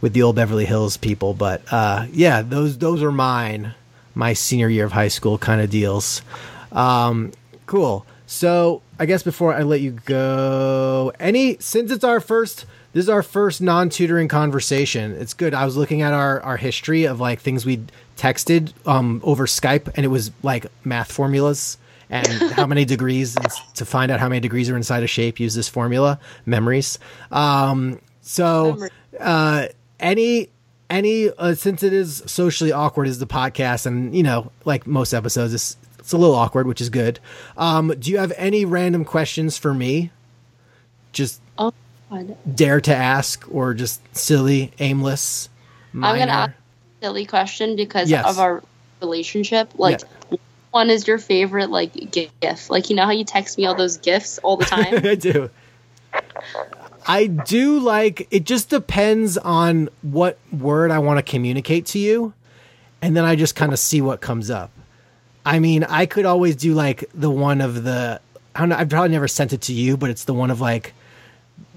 with 0.00 0.12
the 0.12 0.22
old 0.22 0.36
Beverly 0.36 0.64
Hills 0.64 0.96
people. 0.96 1.34
But 1.34 1.62
uh, 1.70 2.06
yeah, 2.12 2.42
those 2.42 2.78
those 2.78 3.02
are 3.02 3.12
mine, 3.12 3.74
my 4.14 4.32
senior 4.32 4.68
year 4.68 4.84
of 4.84 4.92
high 4.92 5.08
school 5.08 5.38
kind 5.38 5.60
of 5.60 5.70
deals. 5.70 6.22
Um, 6.72 7.32
cool. 7.70 8.04
So 8.26 8.82
I 8.98 9.06
guess 9.06 9.22
before 9.22 9.54
I 9.54 9.62
let 9.62 9.80
you 9.80 9.92
go, 10.04 11.12
any 11.20 11.56
since 11.60 11.92
it's 11.92 12.02
our 12.02 12.18
first, 12.18 12.66
this 12.92 13.04
is 13.04 13.08
our 13.08 13.22
first 13.22 13.62
non-tutoring 13.62 14.26
conversation. 14.26 15.12
It's 15.12 15.34
good. 15.34 15.54
I 15.54 15.64
was 15.64 15.76
looking 15.76 16.02
at 16.02 16.12
our 16.12 16.40
our 16.40 16.56
history 16.56 17.04
of 17.04 17.20
like 17.20 17.40
things 17.40 17.64
we 17.64 17.84
texted 18.16 18.72
um, 18.88 19.20
over 19.22 19.46
Skype, 19.46 19.88
and 19.94 20.04
it 20.04 20.08
was 20.08 20.32
like 20.42 20.66
math 20.84 21.12
formulas. 21.12 21.78
And 22.10 22.26
how 22.52 22.66
many 22.66 22.84
degrees 22.84 23.36
to 23.76 23.84
find 23.84 24.10
out 24.10 24.18
how 24.18 24.28
many 24.28 24.40
degrees 24.40 24.68
are 24.68 24.76
inside 24.76 25.04
a 25.04 25.06
shape? 25.06 25.38
Use 25.38 25.54
this 25.54 25.68
formula. 25.68 26.18
Memories. 26.46 26.98
Um, 27.30 28.00
so, 28.20 28.88
uh, 29.20 29.68
any 30.00 30.48
any 30.90 31.30
uh, 31.30 31.54
since 31.54 31.84
it 31.84 31.92
is 31.92 32.24
socially 32.26 32.72
awkward 32.72 33.06
as 33.06 33.20
the 33.20 33.26
podcast 33.26 33.86
and 33.86 34.14
you 34.14 34.24
know 34.24 34.50
like 34.64 34.88
most 34.88 35.14
episodes 35.14 35.54
it's, 35.54 35.76
it's 36.10 36.14
a 36.14 36.18
little 36.18 36.34
awkward 36.34 36.66
which 36.66 36.80
is 36.80 36.90
good 36.90 37.20
um 37.56 37.94
do 38.00 38.10
you 38.10 38.18
have 38.18 38.32
any 38.36 38.64
random 38.64 39.04
questions 39.04 39.56
for 39.56 39.72
me 39.72 40.10
just 41.12 41.40
Oh 41.56 41.72
dare 42.52 42.80
to 42.80 42.92
ask 42.94 43.46
or 43.52 43.72
just 43.74 44.00
silly 44.16 44.72
aimless 44.80 45.48
I'm 45.94 46.18
gonna 46.18 46.32
ask 46.32 46.50
a 46.50 47.04
silly 47.04 47.24
question 47.26 47.76
because 47.76 48.10
Yes. 48.10 48.26
of 48.28 48.40
our 48.40 48.62
relationship. 49.00 49.70
Like 49.76 50.00
one 50.72 50.90
is 50.90 51.06
your 51.06 51.18
favorite 51.18 51.70
like 51.70 51.92
GIF? 52.10 52.68
Like 52.70 52.90
you 52.90 52.96
know 52.96 53.04
how 53.04 53.12
you 53.12 53.24
text 53.24 53.56
me 53.58 53.66
all 53.66 53.74
those 53.76 53.98
GIFs 53.98 54.38
all 54.38 54.56
the 54.56 54.64
time? 54.64 54.94
I 55.06 55.14
do. 55.14 55.50
I 57.06 57.26
do 57.26 57.78
like 57.78 58.26
it 58.32 58.44
just 58.44 58.70
depends 58.70 59.38
on 59.38 59.88
what 60.02 60.38
word 60.52 60.90
I 60.90 60.98
want 60.98 61.18
to 61.18 61.22
communicate 61.22 61.86
to 61.86 61.98
you 61.98 62.32
and 63.02 63.16
then 63.16 63.24
I 63.24 63.36
just 63.36 63.54
kind 63.54 63.72
of 63.72 63.78
see 63.78 64.00
what 64.00 64.20
comes 64.20 64.50
up. 64.50 64.70
I 65.44 65.58
mean, 65.58 65.84
I 65.84 66.06
could 66.06 66.26
always 66.26 66.56
do 66.56 66.74
like 66.74 67.04
the 67.14 67.30
one 67.30 67.60
of 67.60 67.82
the 67.84 68.20
I 68.54 68.60
don't 68.60 68.68
know, 68.70 68.76
I've 68.76 68.88
probably 68.88 69.10
never 69.10 69.28
sent 69.28 69.52
it 69.52 69.62
to 69.62 69.72
you, 69.72 69.96
but 69.96 70.10
it's 70.10 70.24
the 70.24 70.34
one 70.34 70.50
of 70.50 70.60
like 70.60 70.92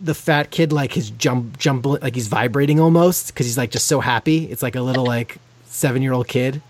the 0.01 0.13
fat 0.15 0.49
kid 0.51 0.71
like 0.73 0.91
his 0.93 1.09
jump 1.11 1.57
jump 1.59 1.85
like 1.85 2.15
he's 2.15 2.27
vibrating 2.27 2.79
almost 2.79 3.33
cuz 3.35 3.45
he's 3.45 3.57
like 3.57 3.71
just 3.71 3.87
so 3.87 3.99
happy. 3.99 4.45
It's 4.51 4.61
like 4.63 4.75
a 4.75 4.81
little 4.81 5.05
like 5.05 5.37
7-year-old 5.69 6.27
kid 6.27 6.61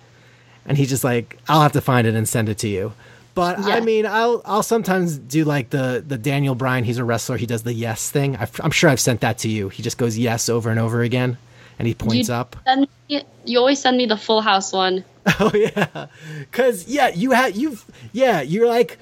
and 0.66 0.78
he's 0.78 0.90
just 0.90 1.04
like 1.04 1.38
I'll 1.50 1.62
have 1.62 1.72
to 1.74 1.82
find 1.82 2.06
it 2.08 2.16
and 2.16 2.28
send 2.28 2.50
it 2.50 2.58
to 2.60 2.68
you. 2.68 2.94
But 3.36 3.58
I 3.60 3.80
mean, 3.80 4.06
I'll 4.06 4.44
I'll 4.46 4.62
sometimes 4.62 5.18
do 5.18 5.44
like 5.44 5.72
the 5.72 6.04
the 6.08 6.20
Daniel 6.20 6.54
Bryan. 6.54 6.84
He's 6.84 7.00
a 7.00 7.04
wrestler. 7.04 7.38
He 7.38 7.48
does 7.48 7.64
the 7.64 7.74
yes 7.74 8.12
thing. 8.12 8.36
I've, 8.38 8.60
I'm 8.64 8.70
sure 8.70 8.92
I've 8.92 9.00
sent 9.00 9.22
that 9.22 9.40
to 9.40 9.50
you. 9.50 9.70
He 9.70 9.82
just 9.82 9.98
goes 9.98 10.16
yes 10.20 10.50
over 10.50 10.70
and 10.70 10.80
over 10.80 11.02
again, 11.02 11.38
and 11.80 11.88
he 11.88 11.96
points 11.96 12.30
You- 12.30 12.36
up. 12.36 12.56
Send 12.64 12.88
me, 13.10 13.24
you 13.46 13.58
always 13.58 13.80
send 13.82 13.98
me 13.98 14.06
the 14.06 14.18
Full 14.18 14.42
House 14.42 14.72
one. 14.72 15.04
Oh 15.40 15.52
yeah, 15.54 16.08
because 16.40 16.88
yeah, 16.88 17.08
you 17.08 17.32
have 17.32 17.56
you've 17.56 17.86
yeah, 18.12 18.42
you're 18.42 18.68
like 18.68 18.98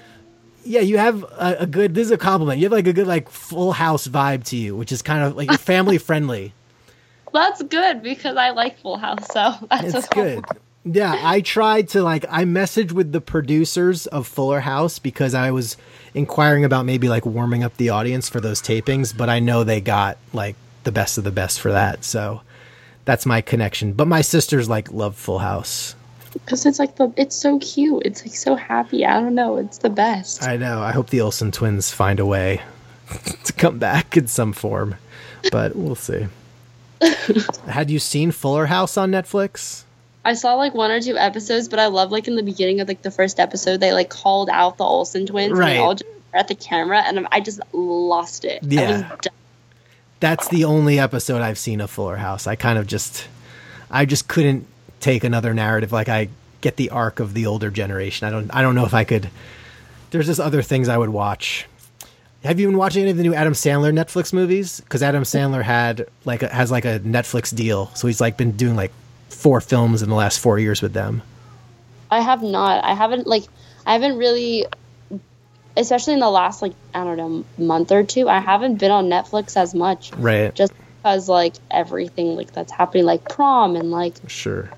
yeah, 0.64 0.82
you 0.82 0.98
have 0.98 1.24
a, 1.24 1.58
a 1.62 1.68
good. 1.68 1.96
This 1.96 2.06
is 2.06 2.12
a 2.12 2.18
compliment. 2.18 2.60
You 2.60 2.66
have 2.66 2.72
like 2.72 2.88
a 2.88 2.94
good 2.94 3.08
like 3.08 3.30
Full 3.30 3.72
House 3.72 4.08
vibe 4.08 4.44
to 4.46 4.58
you, 4.58 4.76
which 4.76 4.92
is 4.92 5.02
kind 5.02 5.24
of 5.24 5.36
like 5.36 5.50
you're 5.50 5.58
family 5.58 5.98
friendly. 6.10 6.54
That's 7.34 7.64
good 7.64 8.04
because 8.04 8.36
I 8.38 8.52
like 8.52 8.80
Full 8.80 8.98
House, 8.98 9.26
so 9.32 9.54
that's 9.70 9.94
It's 9.94 10.08
a 10.08 10.10
good. 10.10 10.46
Yeah, 10.84 11.16
I 11.24 11.42
tried 11.42 11.90
to 11.90 12.02
like 12.02 12.26
I 12.30 12.44
messaged 12.44 12.92
with 12.92 13.12
the 13.12 13.22
producers 13.22 14.08
of 14.08 14.28
Fuller 14.28 14.60
House 14.60 15.00
because 15.00 15.34
I 15.34 15.52
was 15.52 15.78
inquiring 16.14 16.66
about 16.66 16.86
maybe 16.86 17.08
like 17.08 17.26
warming 17.26 17.64
up 17.64 17.78
the 17.78 17.90
audience 17.90 18.30
for 18.30 18.42
those 18.42 18.62
tapings, 18.62 19.16
but 19.16 19.30
I 19.30 19.40
know 19.40 19.64
they 19.64 19.80
got 19.80 20.18
like 20.34 20.56
the 20.84 20.92
best 20.92 21.18
of 21.18 21.24
the 21.24 21.32
best 21.32 21.60
for 21.60 21.72
that. 21.72 22.04
So 22.04 22.42
that's 23.06 23.26
my 23.26 23.42
connection. 23.42 23.94
But 23.94 24.08
my 24.08 24.22
sisters 24.22 24.68
like 24.68 24.92
love 24.92 25.16
Full 25.16 25.40
House. 25.40 25.96
Because 26.34 26.66
it's 26.66 26.80
like 26.80 26.96
the 26.96 27.12
it's 27.18 27.36
so 27.36 27.60
cute. 27.60 28.04
It's 28.06 28.24
like 28.26 28.36
so 28.36 28.56
happy. 28.56 29.06
I 29.06 29.20
don't 29.20 29.36
know. 29.36 29.58
It's 29.58 29.80
the 29.80 29.90
best. 29.90 30.44
I 30.44 30.58
know. 30.58 30.82
I 30.82 30.92
hope 30.92 31.10
the 31.10 31.22
Olsen 31.22 31.52
twins 31.52 31.92
find 31.92 32.20
a 32.20 32.26
way 32.26 32.62
to 33.46 33.54
come 33.54 33.80
back 33.80 34.16
in 34.18 34.28
some 34.28 34.54
form, 34.54 34.96
but 35.52 35.76
we'll 35.76 35.96
see. 35.96 36.28
Had 37.68 37.90
you 37.90 38.00
seen 38.00 38.32
Fuller 38.32 38.68
House 38.68 38.96
on 38.98 39.12
Netflix? 39.12 39.84
I 40.24 40.34
saw 40.34 40.54
like 40.54 40.74
one 40.76 40.92
or 40.92 41.02
two 41.02 41.18
episodes, 41.18 41.68
but 41.68 41.80
I 41.80 41.88
love 41.88 42.12
like 42.12 42.28
in 42.28 42.36
the 42.36 42.44
beginning 42.44 42.80
of 42.80 42.88
like 42.88 43.02
the 43.02 43.10
first 43.12 43.40
episode, 43.40 43.80
they 43.80 43.92
like 43.92 44.10
called 44.10 44.50
out 44.50 44.78
the 44.78 44.84
Olsen 44.84 45.26
twins 45.26 45.50
and 45.52 45.58
Right. 45.60 45.74
they 45.74 45.78
all 45.80 45.96
just 45.96 46.06
were 46.32 46.38
at 46.40 46.48
the 46.48 46.54
camera, 46.56 47.00
and 47.00 47.28
I 47.32 47.40
just 47.40 47.60
lost 47.74 48.46
it. 48.46 48.60
Yeah. 48.64 49.10
That's 50.20 50.48
the 50.50 50.66
only 50.66 51.00
episode 51.00 51.42
I've 51.42 51.58
seen 51.58 51.82
of 51.82 51.90
Fuller 51.90 52.18
House. 52.18 52.46
I 52.46 52.56
kind 52.56 52.78
of 52.78 52.86
just, 52.86 53.28
I 53.90 54.06
just 54.06 54.28
couldn't 54.28 54.68
take 55.02 55.24
another 55.24 55.54
narrative. 55.54 55.92
Like 55.92 56.08
I 56.10 56.30
get 56.62 56.78
the 56.78 56.92
arc 56.92 57.20
of 57.20 57.34
the 57.34 57.48
older 57.48 57.70
generation. 57.72 58.28
I 58.28 58.32
don't, 58.32 58.50
I 58.56 58.62
don't 58.62 58.76
know 58.76 58.86
if 58.86 58.94
I 58.94 59.04
could. 59.04 59.30
There's 60.12 60.28
just 60.28 60.40
other 60.40 60.62
things 60.62 60.88
I 60.90 60.98
would 60.98 61.10
watch. 61.10 61.66
Have 62.44 62.60
you 62.60 62.68
been 62.68 62.78
watching 62.78 63.04
any 63.04 63.12
of 63.12 63.18
the 63.18 63.24
new 63.24 63.34
Adam 63.36 63.54
Sandler 63.54 63.94
Netflix 63.94 64.34
movies? 64.34 64.80
Because 64.82 65.04
Adam 65.04 65.24
Sandler 65.24 65.62
had 65.64 66.08
like 66.26 66.42
a, 66.44 66.48
has 66.48 66.72
like 66.72 66.86
a 66.86 67.00
Netflix 67.00 67.56
deal, 67.56 67.88
so 67.94 68.08
he's 68.08 68.20
like 68.20 68.36
been 68.38 68.52
doing 68.54 68.76
like 68.76 68.92
four 69.30 69.62
films 69.62 70.02
in 70.02 70.10
the 70.10 70.16
last 70.16 70.40
four 70.40 70.58
years 70.58 70.82
with 70.82 70.94
them. 70.94 71.22
I 72.10 72.20
have 72.22 72.42
not. 72.42 72.84
I 72.84 72.94
haven't 72.96 73.28
like 73.28 73.44
I 73.86 73.94
haven't 73.94 74.18
really 74.18 74.66
especially 75.78 76.14
in 76.14 76.20
the 76.20 76.30
last 76.30 76.62
like 76.62 76.74
I 76.94 77.04
don't 77.04 77.18
know 77.18 77.46
month 77.64 77.92
or 77.92 78.04
two, 78.04 78.28
I 78.28 78.40
haven't 78.40 78.76
been 78.76 78.92
on 78.92 79.06
Netflix 79.06 79.56
as 79.56 79.74
much 79.74 80.12
Right. 80.14 80.54
just 80.54 80.74
because 80.98 81.30
like 81.30 81.54
everything 81.70 82.36
like 82.36 82.52
that's 82.52 82.72
happening 82.72 83.06
like 83.06 83.28
prom 83.30 83.76
and 83.76 83.92
like 83.92 84.16
Sure. 84.28 84.70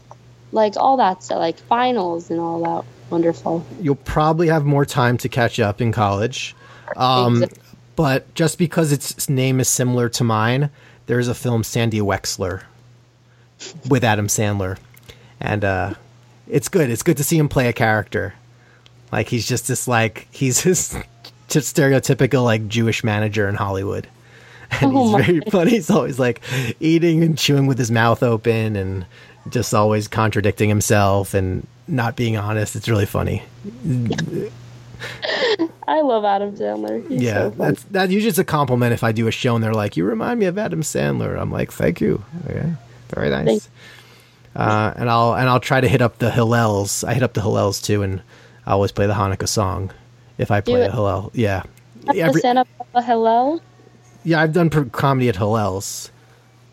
Like 0.54 0.74
all 0.78 0.98
that 0.98 1.22
stuff 1.24 1.40
like 1.40 1.58
finals 1.58 2.30
and 2.30 2.40
all 2.40 2.62
that 2.64 2.86
wonderful. 3.10 3.66
you'll 3.82 3.96
probably 3.96 4.48
have 4.48 4.64
more 4.66 4.86
time 4.86 5.18
to 5.18 5.28
catch 5.30 5.60
up 5.60 5.82
in 5.82 5.92
college. 5.92 6.56
Um, 6.96 7.44
Exact- 7.44 7.60
but 7.96 8.34
just 8.34 8.58
because 8.58 8.92
its 8.92 9.30
name 9.30 9.60
is 9.60 9.68
similar 9.68 10.10
to 10.10 10.24
mine, 10.24 10.70
there's 11.06 11.28
a 11.28 11.36
film 11.36 11.64
Sandy 11.64 12.00
Wexler 12.00 12.64
with 13.88 14.04
Adam 14.04 14.28
Sandler, 14.28 14.78
and 15.40 15.64
uh, 15.64 15.94
it's 16.48 16.70
good. 16.70 16.90
It's 16.90 17.04
good 17.04 17.18
to 17.18 17.24
see 17.24 17.38
him 17.38 17.50
play 17.50 17.68
a 17.68 17.74
character. 17.74 18.34
Like 19.12 19.28
he's 19.30 19.48
just 19.48 19.68
this 19.68 19.88
like 19.88 20.28
he's 20.32 20.64
this 20.64 20.96
stereotypical 21.50 22.44
like 22.44 22.68
Jewish 22.68 23.04
manager 23.04 23.48
in 23.48 23.56
Hollywood. 23.56 24.08
And 24.72 24.92
Oh 24.96 25.18
he's 25.18 25.26
very 25.26 25.42
funny. 25.52 25.72
He's 25.72 25.90
always 25.92 26.18
like 26.18 26.42
eating 26.80 27.24
and 27.24 27.38
chewing 27.38 27.68
with 27.68 27.78
his 27.78 27.92
mouth 27.92 28.24
open 28.24 28.76
and 28.76 29.06
just 29.50 29.74
always 29.74 30.08
contradicting 30.08 30.70
himself 30.70 31.34
and 31.34 31.66
not 31.88 32.16
being 32.16 32.38
honest. 32.38 32.76
It's 32.76 32.88
really 32.90 33.06
funny. 33.06 33.44
I 35.88 36.02
love 36.02 36.24
Adam 36.24 36.56
Sandler. 36.56 37.06
He's 37.10 37.22
yeah, 37.22 37.34
so 37.34 37.50
that's 37.52 37.84
that 37.86 38.10
usually 38.10 38.30
is 38.30 38.40
a 38.40 38.44
compliment 38.46 38.94
if 38.94 39.04
I 39.04 39.12
do 39.12 39.28
a 39.28 39.32
show 39.32 39.56
and 39.56 39.64
they're 39.64 39.74
like, 39.74 39.98
"You 39.98 40.06
remind 40.06 40.40
me 40.40 40.46
of 40.46 40.58
Adam 40.58 40.82
Sandler." 40.82 41.38
I'm 41.40 41.52
like, 41.52 41.72
"Thank 41.72 42.00
you." 42.00 42.24
Okay, 42.50 42.72
very 43.10 43.30
nice. 43.30 43.70
Uh, 44.56 44.94
and 44.96 45.10
I'll 45.10 45.34
and 45.34 45.50
I'll 45.50 45.60
try 45.60 45.82
to 45.82 45.88
hit 45.88 46.02
up 46.02 46.20
the 46.20 46.30
Hillels. 46.30 47.04
I 47.06 47.14
hit 47.14 47.24
up 47.24 47.34
the 47.34 47.42
Hillels 47.42 47.84
too, 47.84 48.02
and 48.02 48.22
I 48.66 48.72
always 48.72 48.92
play 48.92 49.08
the 49.08 49.14
Hanukkah 49.14 49.48
song 49.48 49.92
if 50.38 50.52
I 50.52 50.62
play 50.62 50.82
a 50.84 50.92
Hillel. 50.92 51.32
Yeah, 51.34 51.64
Every- 52.08 52.40
stand 52.40 52.60
up 52.60 52.68
a 52.96 53.02
hello. 53.02 53.60
yeah. 54.24 54.40
I've 54.40 54.54
done 54.54 54.70
comedy 54.92 55.28
at 55.28 55.36
Hillels. 55.36 56.12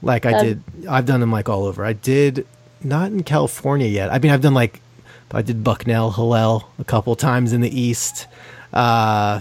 Like 0.02 0.24
I 0.24 0.32
Um, 0.32 0.44
did, 0.46 0.62
I've 0.88 1.04
done 1.06 1.20
them 1.20 1.32
like 1.32 1.48
all 1.48 1.64
over. 1.64 1.84
I 1.84 1.92
did 1.94 2.46
not 2.82 3.12
in 3.12 3.22
California 3.22 3.86
yet. 3.86 4.12
I 4.12 4.18
mean, 4.18 4.32
I've 4.32 4.40
done 4.40 4.54
like 4.54 4.80
I 5.32 5.42
did 5.42 5.62
Bucknell 5.62 6.12
Hillel 6.12 6.68
a 6.78 6.84
couple 6.84 7.14
times 7.16 7.52
in 7.52 7.60
the 7.60 7.80
East. 7.80 8.26
Uh, 8.72 9.40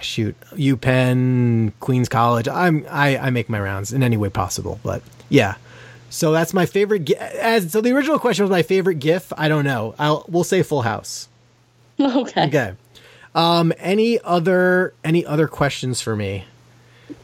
shoot, 0.00 0.36
UPenn, 0.52 1.72
Queens 1.80 2.08
College. 2.08 2.48
I'm 2.48 2.86
I, 2.90 3.16
I 3.18 3.30
make 3.30 3.48
my 3.48 3.60
rounds 3.60 3.92
in 3.92 4.02
any 4.02 4.16
way 4.16 4.28
possible. 4.28 4.80
But 4.82 5.02
yeah, 5.28 5.56
so 6.10 6.32
that's 6.32 6.52
my 6.54 6.66
favorite. 6.66 7.10
As 7.10 7.72
so, 7.72 7.80
the 7.80 7.92
original 7.92 8.18
question 8.18 8.44
was 8.44 8.50
my 8.50 8.62
favorite 8.62 8.96
GIF. 8.96 9.32
I 9.36 9.48
don't 9.48 9.64
know. 9.64 9.94
I'll 9.98 10.24
we'll 10.28 10.44
say 10.44 10.62
Full 10.62 10.82
House. 10.82 11.28
Okay. 12.00 12.46
Okay. 12.48 12.72
Um, 13.36 13.72
any 13.78 14.20
other 14.20 14.94
any 15.04 15.24
other 15.24 15.46
questions 15.46 16.00
for 16.00 16.16
me? 16.16 16.44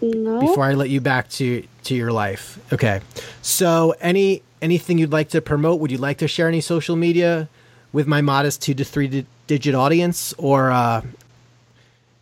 No. 0.00 0.40
before 0.40 0.64
I 0.64 0.74
let 0.74 0.90
you 0.90 1.00
back 1.00 1.29
to 1.31 1.64
to 1.85 1.94
your 1.94 2.12
life. 2.12 2.59
Okay. 2.72 3.00
So 3.42 3.94
any 4.00 4.42
anything 4.62 4.98
you'd 4.98 5.12
like 5.12 5.30
to 5.30 5.40
promote? 5.40 5.80
Would 5.80 5.90
you 5.90 5.98
like 5.98 6.18
to 6.18 6.28
share 6.28 6.48
any 6.48 6.60
social 6.60 6.96
media 6.96 7.48
with 7.92 8.06
my 8.06 8.20
modest 8.20 8.62
two 8.62 8.74
to 8.74 8.84
three 8.84 9.08
di- 9.08 9.26
digit 9.46 9.74
audience, 9.74 10.32
or 10.38 10.70
uh, 10.70 11.02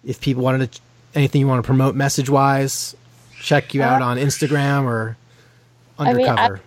if 0.05 0.20
people 0.20 0.42
wanted 0.42 0.72
to 0.72 0.81
anything 1.14 1.40
you 1.40 1.46
want 1.48 1.62
to 1.62 1.66
promote 1.66 1.94
message 1.94 2.29
wise, 2.31 2.94
check 3.40 3.74
you 3.74 3.83
out 3.83 4.03
on 4.03 4.16
Instagram 4.18 4.85
or 4.85 5.16
Uh, 5.98 6.05
mean, 6.05 6.09
I- 6.27 6.31
undercover. 6.31 6.61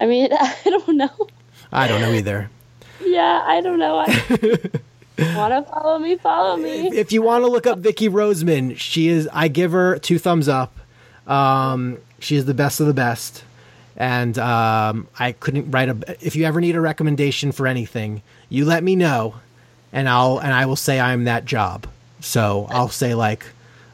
I 0.00 0.06
mean, 0.06 0.28
I 0.32 0.54
don't 0.64 0.96
know. 0.96 1.28
I 1.72 1.88
don't 1.88 2.00
know 2.00 2.12
either. 2.12 2.50
Yeah, 3.04 3.42
I 3.46 3.60
don't 3.60 3.78
know. 3.78 3.98
I 3.98 4.06
want 5.36 5.52
to 5.52 5.64
follow 5.72 5.98
me, 5.98 6.16
follow 6.16 6.56
me. 6.56 6.88
if 6.88 7.12
you 7.12 7.22
want 7.22 7.44
to 7.44 7.50
look 7.50 7.66
up 7.66 7.78
Vicky 7.78 8.08
Roseman, 8.08 8.76
she 8.76 9.08
is. 9.08 9.28
I 9.32 9.48
give 9.48 9.72
her 9.72 9.98
two 9.98 10.18
thumbs 10.18 10.48
up. 10.48 10.78
Um, 11.26 11.98
she 12.18 12.36
is 12.36 12.44
the 12.44 12.54
best 12.54 12.80
of 12.80 12.86
the 12.86 12.94
best, 12.94 13.42
and 13.96 14.38
um, 14.38 15.08
I 15.18 15.32
couldn't 15.32 15.70
write 15.70 15.88
a. 15.88 16.16
If 16.20 16.36
you 16.36 16.44
ever 16.44 16.60
need 16.60 16.76
a 16.76 16.80
recommendation 16.80 17.52
for 17.52 17.66
anything, 17.66 18.22
you 18.48 18.64
let 18.64 18.84
me 18.84 18.94
know, 18.96 19.36
and 19.92 20.08
I'll 20.08 20.38
and 20.38 20.52
I 20.52 20.66
will 20.66 20.76
say 20.76 21.00
I'm 21.00 21.24
that 21.24 21.44
job. 21.44 21.86
So 22.20 22.66
I'll 22.70 22.88
say 22.88 23.14
like, 23.14 23.46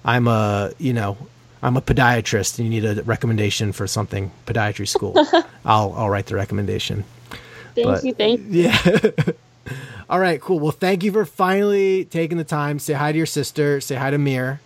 I'm 0.05 0.29
a 0.29 0.73
you 0.79 0.93
know. 0.93 1.17
I'm 1.65 1.77
a 1.77 1.81
podiatrist, 1.81 2.59
and 2.59 2.67
you 2.67 2.81
need 2.81 2.99
a 2.99 3.05
recommendation 3.05 3.71
for 3.71 3.87
something 3.87 4.33
podiatry 4.47 4.89
school. 4.89 5.15
I'll 5.65 5.95
I'll 5.97 6.11
write 6.11 6.27
the 6.27 6.35
recommendation. 6.35 7.05
Thank 7.77 7.87
but- 7.87 8.05
you, 8.05 8.13
thank 8.15 8.41
you. 8.41 8.63
Yeah. 8.63 9.11
All 10.11 10.19
right, 10.19 10.41
cool. 10.41 10.59
Well, 10.59 10.73
thank 10.73 11.05
you 11.05 11.13
for 11.13 11.25
finally 11.25 12.05
taking 12.05 12.37
the 12.37 12.45
time. 12.45 12.81
Say 12.81 12.95
hi 12.95 13.13
to 13.13 13.17
your 13.17 13.27
sister. 13.27 13.81
Say 13.81 13.95
hi 13.95 14.11
to 14.11 14.19
Mir, 14.19 14.61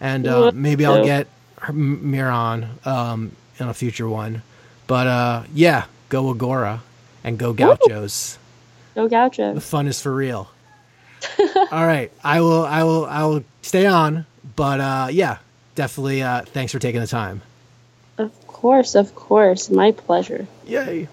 and 0.00 0.24
uh, 0.26 0.52
maybe 0.54 0.86
I'll 0.86 1.04
get 1.04 1.26
her, 1.62 1.72
Mir 1.72 2.28
on 2.28 2.78
um, 2.84 3.32
in 3.58 3.68
a 3.68 3.74
future 3.74 4.08
one. 4.08 4.42
But 4.86 5.06
uh, 5.06 5.42
yeah, 5.54 5.86
go 6.08 6.32
Agoura 6.32 6.80
and 7.24 7.38
go 7.38 7.52
Gauchos. 7.52 8.38
Go 8.94 9.08
Gaucho. 9.08 9.54
The 9.54 9.60
fun 9.60 9.86
is 9.88 10.00
for 10.00 10.14
real. 10.14 10.50
All 11.70 11.86
right, 11.86 12.12
I 12.22 12.40
will. 12.40 12.64
I 12.64 12.84
will. 12.84 13.06
I 13.06 13.24
will 13.24 13.44
stay 13.62 13.86
on. 13.86 14.26
But 14.54 14.80
uh, 14.80 15.08
yeah, 15.10 15.38
definitely. 15.74 16.22
Uh, 16.22 16.42
thanks 16.42 16.72
for 16.72 16.78
taking 16.78 17.00
the 17.00 17.06
time. 17.06 17.42
Of 18.18 18.46
course, 18.46 18.94
of 18.94 19.14
course. 19.14 19.70
My 19.70 19.92
pleasure. 19.92 20.46
Yay. 20.66 21.08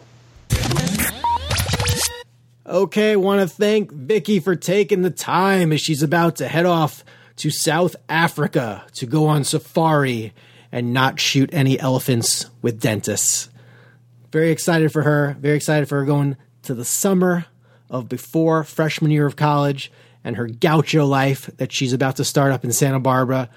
Okay, 2.66 3.18
want 3.18 3.42
to 3.42 3.48
thank 3.54 3.92
Vicky 3.92 4.40
for 4.40 4.56
taking 4.56 5.02
the 5.02 5.10
time 5.10 5.74
as 5.74 5.82
she's 5.82 6.02
about 6.02 6.38
to 6.38 6.48
head 6.48 6.66
off 6.66 7.04
to 7.38 7.50
South 7.50 7.96
Africa 8.08 8.86
to 8.94 9.06
go 9.06 9.28
on 9.28 9.44
safari 9.44 10.32
and 10.72 10.94
not 10.94 11.20
shoot 11.20 11.50
any 11.52 11.78
elephants 11.78 12.46
with 12.62 12.80
dentists. 12.80 13.50
Very 14.34 14.50
excited 14.50 14.92
for 14.92 15.04
her. 15.04 15.38
Very 15.40 15.56
excited 15.56 15.88
for 15.88 16.00
her 16.00 16.06
going 16.06 16.38
to 16.64 16.74
the 16.74 16.84
summer 16.84 17.46
of 17.88 18.10
before 18.10 18.64
freshman 18.64 19.12
year 19.12 19.28
of 19.28 19.36
college 19.36 19.92
and 20.24 20.38
her 20.38 20.48
gaucho 20.48 21.06
life 21.06 21.52
that 21.58 21.72
she's 21.72 21.94
about 21.94 22.16
to 22.16 22.26
start 22.26 22.52
up 22.52 22.66
in 22.66 22.72
Santa 22.72 23.00
Barbara 23.00 23.48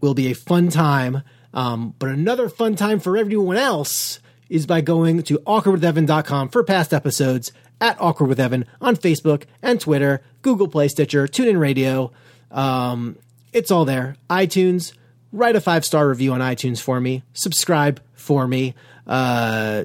will 0.00 0.14
be 0.14 0.30
a 0.30 0.34
fun 0.34 0.70
time. 0.70 1.22
Um, 1.52 1.94
but 1.98 2.08
another 2.08 2.48
fun 2.48 2.74
time 2.74 3.00
for 3.00 3.18
everyone 3.18 3.58
else 3.58 4.20
is 4.48 4.64
by 4.64 4.80
going 4.80 5.22
to 5.24 5.40
awkwardwithevan.com 5.40 6.48
for 6.48 6.64
past 6.64 6.94
episodes 6.94 7.52
at 7.78 8.00
Awkward 8.00 8.30
with 8.30 8.40
Evan 8.40 8.64
on 8.80 8.96
Facebook 8.96 9.44
and 9.60 9.78
Twitter, 9.78 10.22
Google 10.40 10.68
Play, 10.68 10.88
Stitcher, 10.88 11.28
TuneIn 11.28 11.60
Radio. 11.60 12.12
Um, 12.50 13.18
it's 13.52 13.70
all 13.70 13.84
there. 13.84 14.16
iTunes. 14.30 14.94
Write 15.32 15.54
a 15.54 15.60
five 15.60 15.84
star 15.84 16.08
review 16.08 16.32
on 16.32 16.40
iTunes 16.40 16.80
for 16.80 16.98
me. 16.98 17.24
Subscribe 17.34 18.00
for 18.14 18.48
me. 18.48 18.74
Uh, 19.06 19.84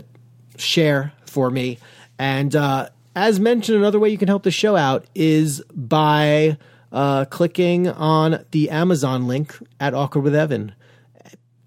share 0.58 1.14
for 1.26 1.50
me. 1.50 1.80
And 2.18 2.56
uh, 2.56 2.90
as 3.16 3.40
mentioned, 3.40 3.78
another 3.78 4.00
way 4.00 4.10
you 4.10 4.18
can 4.18 4.28
help 4.28 4.44
the 4.44 4.52
show 4.52 4.76
out 4.76 5.06
is 5.16 5.62
by 5.74 6.58
uh, 6.92 7.26
clicking 7.26 7.88
on 7.88 8.46
the 8.52 8.70
Amazon 8.70 9.28
link 9.28 9.58
at 9.80 9.94
Awkward 9.94 10.24
with 10.24 10.36
Evan. 10.36 10.74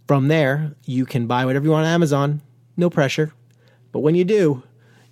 From 0.07 0.29
there, 0.29 0.75
you 0.85 1.05
can 1.05 1.27
buy 1.27 1.45
whatever 1.45 1.65
you 1.65 1.73
want 1.73 1.87
on 1.87 1.93
Amazon. 1.93 2.43
No 2.77 2.89
pressure. 2.89 3.33
But 3.91 4.01
when 4.01 4.15
you 4.15 4.25
do, 4.25 4.63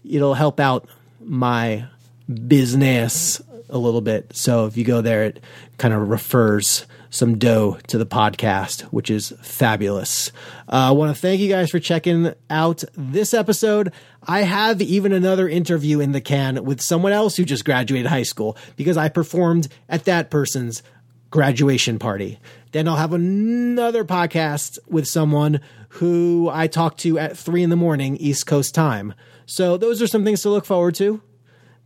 it'll 0.04 0.34
help 0.34 0.60
out 0.60 0.88
my 1.20 1.86
business 2.32 3.40
a 3.68 3.78
little 3.78 4.00
bit. 4.00 4.34
So 4.34 4.66
if 4.66 4.76
you 4.76 4.84
go 4.84 5.00
there, 5.00 5.24
it 5.24 5.42
kind 5.78 5.94
of 5.94 6.08
refers 6.08 6.86
some 7.10 7.38
dough 7.38 7.78
to 7.86 7.96
the 7.96 8.06
podcast, 8.06 8.82
which 8.84 9.08
is 9.08 9.32
fabulous. 9.40 10.32
Uh, 10.68 10.88
I 10.88 10.90
want 10.90 11.14
to 11.14 11.20
thank 11.20 11.40
you 11.40 11.48
guys 11.48 11.70
for 11.70 11.78
checking 11.78 12.34
out 12.50 12.82
this 12.96 13.32
episode. 13.32 13.92
I 14.24 14.40
have 14.42 14.82
even 14.82 15.12
another 15.12 15.48
interview 15.48 16.00
in 16.00 16.12
the 16.12 16.20
can 16.20 16.64
with 16.64 16.80
someone 16.80 17.12
else 17.12 17.36
who 17.36 17.44
just 17.44 17.64
graduated 17.64 18.08
high 18.08 18.24
school 18.24 18.56
because 18.76 18.96
I 18.96 19.08
performed 19.08 19.68
at 19.88 20.06
that 20.06 20.30
person's 20.30 20.82
graduation 21.30 21.98
party. 21.98 22.40
Then 22.72 22.88
I'll 22.88 22.96
have 22.96 23.12
another 23.12 24.04
podcast 24.04 24.78
with 24.88 25.06
someone 25.06 25.60
who 25.90 26.50
I 26.52 26.66
talk 26.66 26.96
to 26.98 27.18
at 27.18 27.38
three 27.38 27.62
in 27.62 27.70
the 27.70 27.76
morning, 27.76 28.16
East 28.16 28.46
Coast 28.46 28.74
time. 28.74 29.14
So 29.46 29.76
those 29.76 30.02
are 30.02 30.08
some 30.08 30.24
things 30.24 30.42
to 30.42 30.50
look 30.50 30.64
forward 30.64 30.96
to. 30.96 31.22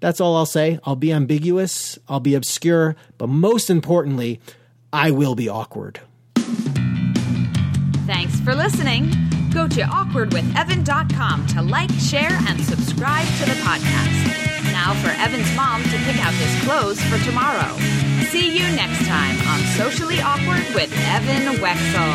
That's 0.01 0.21
all 0.21 0.37
I'll 0.37 0.47
say. 0.47 0.79
I'll 0.85 0.97
be 0.97 1.13
ambiguous, 1.13 1.99
I'll 2.09 2.21
be 2.21 2.35
obscure, 2.35 2.97
but 3.17 3.29
most 3.29 3.71
importantly, 3.71 4.41
I 4.93 5.11
will 5.11 5.35
be 5.35 5.49
awkward. 5.49 6.01
Thanks 8.07 8.41
for 8.41 8.55
listening. 8.55 9.11
Go 9.53 9.67
to 9.69 9.83
awkwardwithevan.com 9.83 11.47
to 11.49 11.63
like, 11.63 11.91
share, 11.91 12.33
and 12.49 12.61
subscribe 12.61 13.27
to 13.39 13.45
the 13.47 13.57
podcast. 13.63 14.73
Now 14.73 14.95
for 15.03 15.11
Evan's 15.11 15.55
mom 15.57 15.83
to 15.83 15.99
pick 16.07 16.25
out 16.25 16.33
his 16.35 16.65
clothes 16.65 17.01
for 17.03 17.19
tomorrow. 17.25 17.77
See 18.31 18.57
you 18.57 18.63
next 18.77 19.07
time 19.07 19.37
on 19.49 19.61
Socially 19.77 20.21
Awkward 20.21 20.65
with 20.75 20.93
Evan 21.09 21.57
Wexel. 21.61 22.15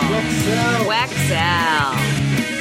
Wexel. 0.88 0.88
Wexel. 0.88 2.52